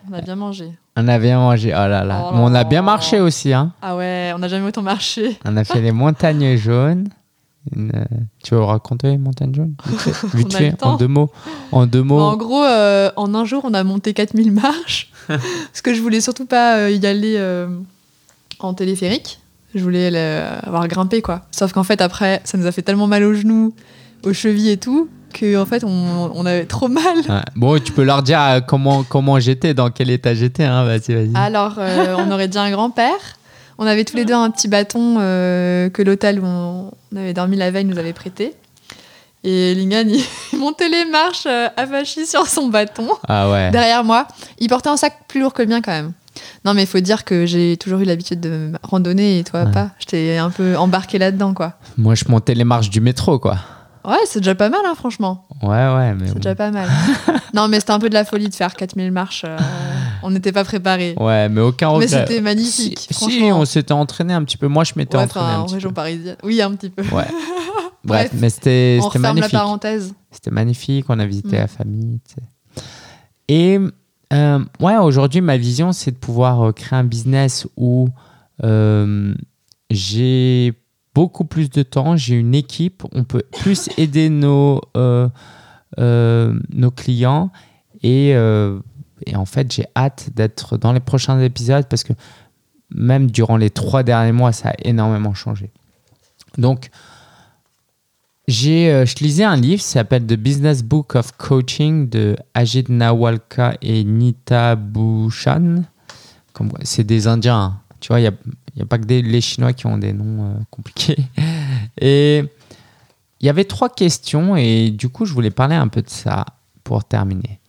[0.09, 0.71] On a bien mangé.
[0.95, 2.25] On a bien mangé, oh là là.
[2.27, 3.71] Oh Mais on a bien marché aussi, hein.
[3.81, 5.37] Ah ouais, on n'a jamais autant marché.
[5.45, 7.09] On a fait les montagnes jaunes.
[7.75, 8.05] Une, euh,
[8.43, 9.75] tu veux raconter montagnes jaunes
[10.33, 11.29] Vite fait, en deux mots.
[11.71, 12.17] En deux mots.
[12.17, 15.11] Bah, en gros, euh, en un jour, on a monté 4000 marches.
[15.27, 17.39] parce que je voulais surtout pas euh, y aller
[18.59, 19.39] en téléphérique.
[19.75, 20.15] Je voulais
[20.63, 21.43] avoir grimpé, quoi.
[21.51, 23.73] Sauf qu'en fait, après, ça nous a fait tellement mal aux genoux,
[24.23, 27.17] aux chevilles et tout, que en fait, on, on avait trop mal.
[27.29, 27.41] Ouais.
[27.55, 30.63] Bon, tu peux leur dire comment, comment j'étais, dans quel état j'étais.
[30.63, 30.85] Hein.
[30.85, 31.31] Vas-y, vas-y.
[31.35, 33.37] Alors, on aurait dit un grand-père.
[33.79, 37.33] On avait tous les deux un petit bâton euh, que l'hôtel où on, on avait
[37.33, 38.53] dormi la veille nous avait prêté.
[39.43, 40.09] Et Lingan,
[40.53, 43.71] il montait les marches euh, avachi sur son bâton Ah ouais.
[43.71, 44.27] derrière moi.
[44.59, 46.11] Il portait un sac plus lourd que le mien quand même.
[46.65, 49.71] Non, mais il faut dire que j'ai toujours eu l'habitude de randonner et toi Ouais.
[49.71, 49.89] pas.
[49.99, 51.73] J'étais un peu embarqué là-dedans, quoi.
[51.97, 53.57] Moi, je montais les marches du métro, quoi.
[54.07, 55.45] Ouais, c'est déjà pas mal, hein, franchement.
[55.61, 56.27] Ouais, ouais, mais.
[56.27, 56.39] C'est bon.
[56.39, 56.87] déjà pas mal.
[57.53, 59.43] non, mais c'était un peu de la folie de faire 4000 marches.
[59.45, 59.57] euh,
[60.23, 61.13] on n'était pas préparés.
[61.19, 62.07] Ouais, mais aucun Mais regret.
[62.07, 63.59] c'était magnifique, Si, si, franchement.
[63.59, 64.67] on s'était entraîné un petit peu.
[64.67, 65.95] Moi, je m'étais Ouais, entraîné un en petit région peu.
[65.95, 66.37] parisienne.
[66.43, 67.01] Oui, un petit peu.
[67.13, 67.25] Ouais.
[68.05, 69.51] Bref, Bref, mais c'était referme la magnifique.
[69.51, 70.13] parenthèse.
[70.31, 71.59] C'était magnifique, on a visité Mm.
[71.59, 72.19] la famille.
[72.25, 72.83] tu sais.
[73.49, 73.79] Et
[74.33, 78.07] euh, ouais, aujourd'hui, ma vision, c'est de pouvoir euh, créer un business où
[78.63, 79.33] euh,
[79.89, 80.73] j'ai
[81.17, 85.27] beaucoup plus de temps, j'ai une équipe, on peut plus aider nos, euh,
[85.97, 87.49] euh, nos clients
[88.03, 88.79] et, euh,
[89.25, 92.13] et en fait, j'ai hâte d'être dans les prochains épisodes parce que
[92.91, 95.71] même durant les trois derniers mois, ça a énormément changé.
[96.59, 96.91] Donc,
[98.47, 103.73] j'ai, je lisais un livre qui s'appelle The Business Book of Coaching de Ajit Nawalka
[103.81, 105.81] et Nita Bhushan.
[106.83, 107.59] C'est des Indiens.
[107.59, 107.81] hein.
[107.99, 108.31] Tu vois, il
[108.77, 111.17] n'y a, pas que des, les Chinois qui ont des noms euh, compliqués.
[111.99, 112.43] Et
[113.39, 116.45] il y avait trois questions et du coup, je voulais parler un peu de ça
[116.83, 117.59] pour terminer.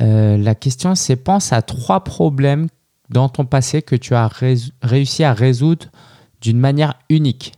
[0.00, 2.68] Euh, la question, c'est pense à trois problèmes
[3.08, 4.28] dans ton passé que tu as
[4.82, 5.86] réussi à résoudre
[6.40, 7.52] d'une manière unique.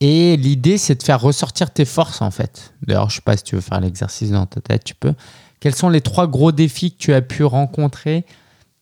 [0.00, 2.72] Et l'idée, c'est de faire ressortir tes forces, en fait.
[2.86, 5.14] D'ailleurs, je sais pas si tu veux faire l'exercice dans ta tête, tu peux.
[5.60, 8.24] Quels sont les trois gros défis que tu as pu rencontrer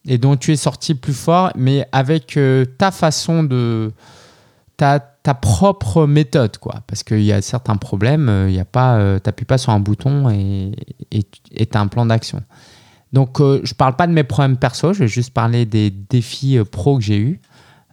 [0.07, 3.93] et dont tu es sorti plus fort, mais avec euh, ta façon de...
[4.77, 6.83] Ta, ta propre méthode, quoi.
[6.87, 8.97] Parce qu'il y a certains problèmes, euh, il y a pas...
[8.99, 10.73] Euh, t'appuies pas sur un bouton et
[11.11, 12.43] tu as un plan d'action.
[13.13, 16.59] Donc, euh, je parle pas de mes problèmes perso, je vais juste parler des défis
[16.59, 17.41] euh, pro que j'ai eus.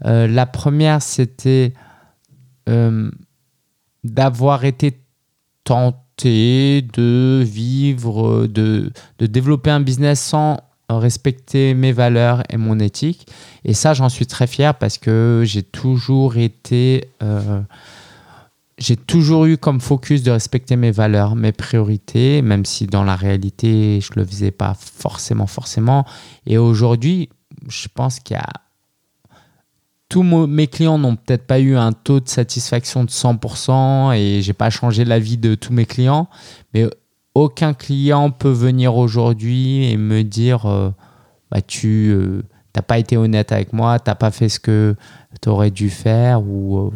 [0.03, 1.73] Euh, la première, c'était
[2.67, 3.09] euh,
[4.03, 4.99] d'avoir été
[5.63, 10.59] tenté de vivre, de, de développer un business sans
[10.89, 13.27] respecter mes valeurs et mon éthique.
[13.65, 17.09] Et ça, j'en suis très fier parce que j'ai toujours été...
[17.21, 17.61] euh,
[18.79, 23.15] j'ai toujours eu comme focus de respecter mes valeurs, mes priorités, même si dans la
[23.15, 26.05] réalité, je ne le faisais pas forcément, forcément.
[26.47, 27.29] Et aujourd'hui,
[27.69, 28.49] je pense qu'il y a
[30.09, 34.53] tous mes clients n'ont peut-être pas eu un taux de satisfaction de 100% et j'ai
[34.53, 36.29] pas changé la vie de tous mes clients,
[36.73, 36.87] mais
[37.35, 40.91] aucun client peut venir aujourd'hui et me dire euh,
[41.51, 42.15] bah, tu
[42.75, 44.95] n'as pas été honnête avec moi, tu n'as pas fait ce que
[45.41, 46.89] tu aurais dû faire ou euh,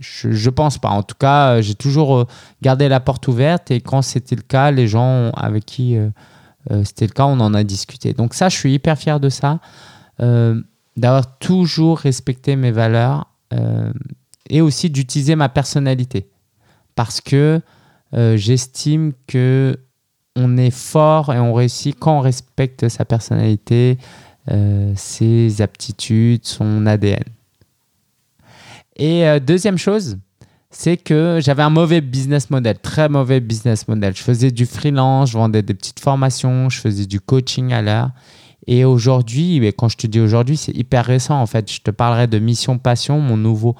[0.00, 0.90] je, je pense pas.
[0.90, 2.26] En tout cas, euh, j'ai toujours euh,
[2.62, 6.08] gardé la porte ouverte et quand c'était le cas, les gens avec qui euh,
[6.70, 8.12] euh, c'était le cas, on en a discuté.
[8.12, 9.60] Donc ça, je suis hyper fier de ça.
[10.20, 10.60] Euh,
[10.96, 13.92] d'avoir toujours respecté mes valeurs euh,
[14.48, 16.30] et aussi d'utiliser ma personnalité.
[16.94, 17.60] Parce que
[18.14, 19.76] euh, j'estime que
[20.36, 23.98] on est fort et on réussit quand on respecte sa personnalité,
[24.50, 27.22] euh, ses aptitudes, son ADN.
[28.96, 30.18] Et euh, deuxième chose,
[30.70, 34.14] c'est que j'avais un mauvais business model, très mauvais business model.
[34.16, 38.10] Je faisais du freelance, je vendais des petites formations, je faisais du coaching à l'heure.
[38.66, 41.70] Et aujourd'hui, quand je te dis aujourd'hui, c'est hyper récent en fait.
[41.70, 43.76] Je te parlerai de Mission Passion, mon nouveau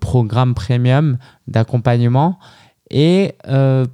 [0.00, 2.38] programme premium d'accompagnement.
[2.90, 3.86] Et euh,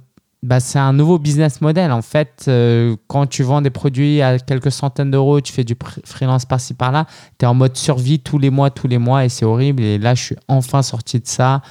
[0.43, 1.91] bah, c'est un nouveau business model.
[1.91, 5.75] En fait, euh, quand tu vends des produits à quelques centaines d'euros, tu fais du
[6.03, 7.05] freelance par-ci par-là,
[7.37, 9.83] tu es en mode survie tous les mois, tous les mois, et c'est horrible.
[9.83, 11.61] Et là, je suis enfin sorti de ça.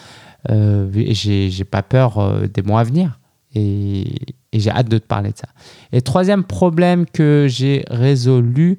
[0.49, 3.19] et j'ai pas peur des mois à venir.
[3.55, 4.15] Et
[4.53, 5.49] j'ai hâte de te parler de ça.
[5.93, 8.79] Et troisième problème que j'ai résolu,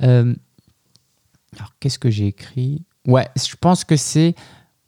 [0.00, 2.84] alors qu'est-ce que j'ai écrit?
[3.06, 4.34] Ouais, je pense que c'est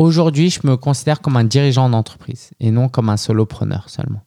[0.02, 4.22] Aujourd'hui, je me considère comme un dirigeant d'entreprise et non comme un solopreneur seulement.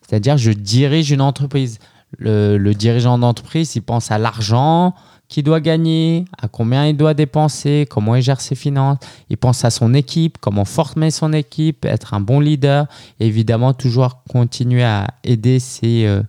[0.00, 1.78] C'est-à-dire, je dirige une entreprise.
[2.16, 4.94] Le, dirigeant d'entreprise, il pense à l'argent
[5.28, 8.96] qu'il doit gagner, à combien il doit dépenser, comment il gère ses finances.
[9.28, 12.86] Il pense à son équipe, comment former son équipe, être un bon leader.
[13.20, 16.22] Évidemment, toujours continuer à aider ses, euh,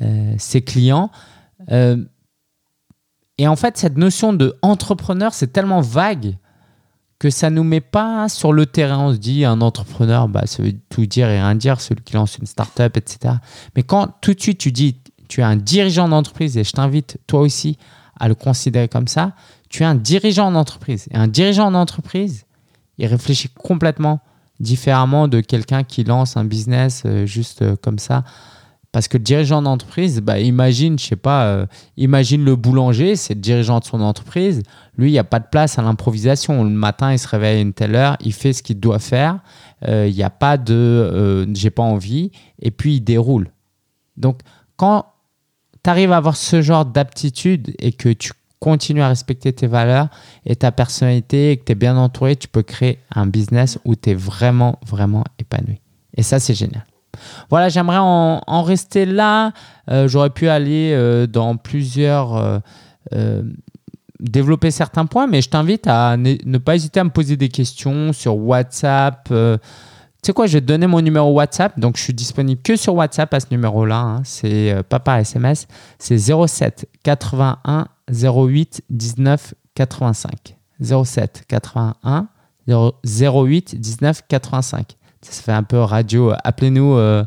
[0.00, 1.10] euh, clients.
[1.70, 2.02] Euh,
[3.36, 6.38] et en fait, cette notion de entrepreneur, c'est tellement vague
[7.18, 9.06] que ça nous met pas sur le terrain.
[9.06, 12.14] On se dit, un entrepreneur, bah, ça veut tout dire et rien dire, celui qui
[12.14, 13.34] lance une start-up, etc.
[13.74, 14.96] Mais quand tout de suite tu dis,
[15.28, 17.78] tu es un dirigeant d'entreprise, et je t'invite toi aussi
[18.18, 19.32] à le considérer comme ça,
[19.68, 21.06] tu es un dirigeant d'entreprise.
[21.10, 22.44] Et un dirigeant d'entreprise,
[22.98, 24.20] il réfléchit complètement
[24.60, 28.24] différemment de quelqu'un qui lance un business euh, juste euh, comme ça.
[28.96, 31.66] Parce que dirigeant d'entreprise, bah, imagine, je sais pas, euh,
[31.98, 34.62] imagine le boulanger, c'est le dirigeant de son entreprise.
[34.96, 36.64] Lui, il n'y a pas de place à l'improvisation.
[36.64, 39.40] Le matin, il se réveille à une telle heure, il fait ce qu'il doit faire.
[39.86, 42.30] Euh, il n'y a pas de euh, j'ai pas envie.
[42.58, 43.50] Et puis, il déroule.
[44.16, 44.40] Donc,
[44.78, 45.04] quand
[45.84, 50.08] tu arrives à avoir ce genre d'aptitude et que tu continues à respecter tes valeurs
[50.46, 53.94] et ta personnalité et que tu es bien entouré, tu peux créer un business où
[53.94, 55.82] tu es vraiment, vraiment épanoui.
[56.16, 56.86] Et ça, c'est génial.
[57.50, 59.52] Voilà, j'aimerais en, rester là.
[59.90, 62.60] Euh, j'aurais pu aller euh, dans plusieurs.
[63.12, 63.42] Euh,
[64.18, 68.14] développer certains points, mais je t'invite à ne, pas hésiter à me poser des questions
[68.14, 69.28] sur WhatsApp.
[69.28, 69.34] tu
[70.22, 71.78] sais quoi, je vais te donner mon numéro WhatsApp.
[71.78, 74.00] Donc, je suis disponible que sur WhatsApp à ce numéro-là.
[74.00, 74.22] Hein.
[74.24, 75.68] C'est pas par SMS.
[75.98, 80.56] C'est 07 81 08 19 85.
[80.80, 82.28] 07 81
[83.04, 84.96] 08 19 85
[85.32, 86.32] ça fait un peu radio.
[86.44, 86.94] Appelez-nous.
[86.94, 87.24] Euh,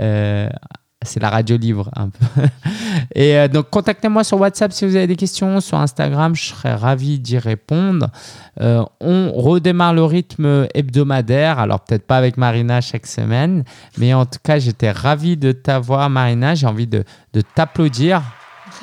[0.00, 0.48] euh,
[1.02, 2.42] c'est la radio livre un peu.
[3.14, 6.74] Et euh, donc contactez-moi sur WhatsApp si vous avez des questions, sur Instagram, je serais
[6.74, 8.08] ravi d'y répondre.
[8.58, 13.62] on redémarre le rythme hebdomadaire, alors peut-être pas avec Marina chaque semaine,
[13.98, 18.22] mais en tout cas j'étais ravi de t'avoir Marina, j'ai envie de, de t'applaudir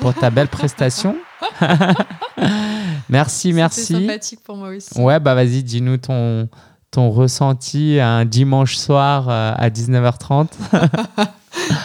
[0.00, 1.16] pour ta belle prestation.
[3.08, 3.84] merci, merci.
[3.84, 4.98] C'est sympathique pour moi aussi.
[4.98, 6.48] Ouais, bah vas-y, dis-nous ton,
[6.94, 10.46] ton ressenti un dimanche soir euh, à 19h30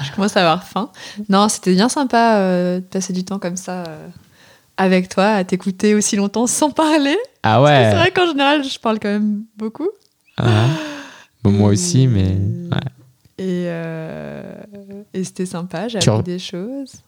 [0.04, 0.92] Je commence à avoir faim.
[1.30, 4.08] Non, c'était bien sympa euh, de passer du temps comme ça euh,
[4.78, 7.18] avec toi, à t'écouter aussi longtemps sans parler.
[7.42, 7.90] Ah ouais.
[7.90, 9.90] C'est vrai qu'en général, je parle quand même beaucoup.
[11.44, 12.38] moi aussi, mais.
[13.40, 13.68] Et,
[15.14, 17.02] et c'était sympa, j'ai appris des choses.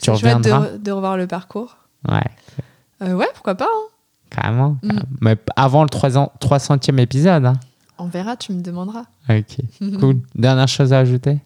[0.00, 1.76] Chouette de, de, revoir le parcours.
[2.08, 3.10] Ouais.
[3.14, 3.64] ouais, pourquoi pas.
[3.64, 3.97] Hein.
[4.30, 4.76] Carrément.
[4.82, 4.98] Mm.
[5.20, 7.46] Mais avant le 300e épisode.
[7.46, 7.54] Hein.
[7.98, 9.04] On verra, tu me demanderas.
[9.28, 9.56] Ok,
[10.00, 10.20] cool.
[10.34, 11.38] Dernière chose à ajouter?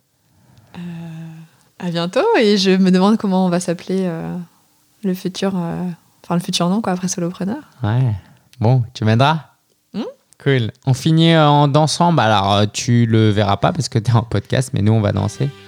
[0.76, 0.78] Euh,
[1.78, 2.24] À bientôt.
[2.40, 4.36] Et je me demande comment on va s'appeler euh,
[5.02, 5.52] le futur.
[5.56, 5.84] Euh,
[6.24, 7.62] enfin, le futur nom, quoi, après Solopreneur.
[7.82, 8.14] Ouais.
[8.60, 9.38] Bon, tu m'aideras?
[9.94, 10.02] Hmm
[10.42, 10.72] Cool.
[10.86, 12.12] On finit en dansant.
[12.12, 15.00] Bah, alors, tu le verras pas parce que tu es en podcast, mais nous, on
[15.00, 15.48] va danser.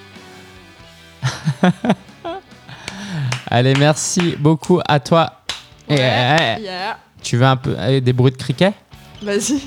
[3.46, 5.44] Allez, merci beaucoup à toi.
[5.88, 6.98] Yeah.
[7.24, 8.74] Tu veux un peu euh, des bruits de criquet?
[9.22, 9.60] Vas-y.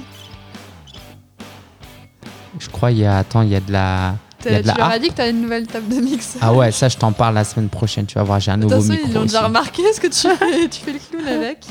[2.59, 4.15] Je crois il y a attends il y a de la.
[4.41, 6.37] tu leur as dit que tu as une nouvelle table de mix.
[6.39, 8.05] Ah ouais, ça je t'en parle la semaine prochaine.
[8.05, 9.07] Tu vas voir, j'ai un nouveau micro.
[9.07, 9.81] Ils l'ont déjà remarqué.
[9.81, 11.65] Est-ce que tu fais, tu fais le clown avec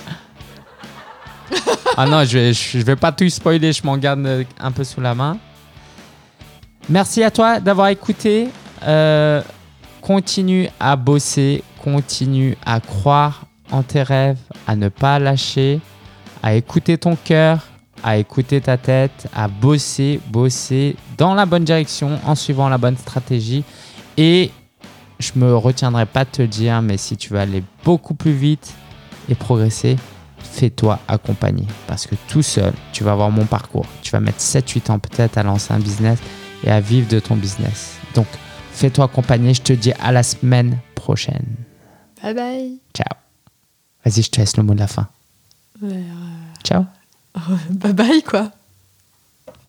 [1.97, 3.73] Ah non, je vais, je vais pas tout spoiler.
[3.73, 5.39] Je m'en garde euh, un peu sous la main.
[6.89, 8.49] Merci à toi d'avoir écouté.
[8.83, 9.41] Euh,
[10.01, 15.81] continue à bosser, continue à croire en tes rêves, à ne pas lâcher,
[16.43, 17.61] à écouter ton cœur,
[18.03, 22.97] à écouter ta tête, à bosser, bosser dans la bonne direction en suivant la bonne
[22.97, 23.65] stratégie.
[24.17, 24.51] Et
[25.19, 28.75] je me retiendrai pas de te dire, mais si tu veux aller beaucoup plus vite
[29.29, 29.97] et progresser,
[30.39, 31.67] fais-toi accompagner.
[31.87, 33.87] Parce que tout seul, tu vas avoir mon parcours.
[34.03, 36.19] Tu vas mettre 7-8 ans peut-être à lancer un business
[36.65, 37.97] et à vivre de ton business.
[38.15, 38.27] Donc,
[38.77, 39.55] Fais-toi accompagner.
[39.55, 41.57] Je te dis à la semaine prochaine.
[42.23, 42.81] Bye bye.
[42.95, 43.26] Ciao.
[44.07, 45.09] Vas-y, je te laisse le mot de la fin.
[45.83, 46.01] Euh,
[46.63, 46.85] Ciao.
[47.71, 48.53] bye bye quoi.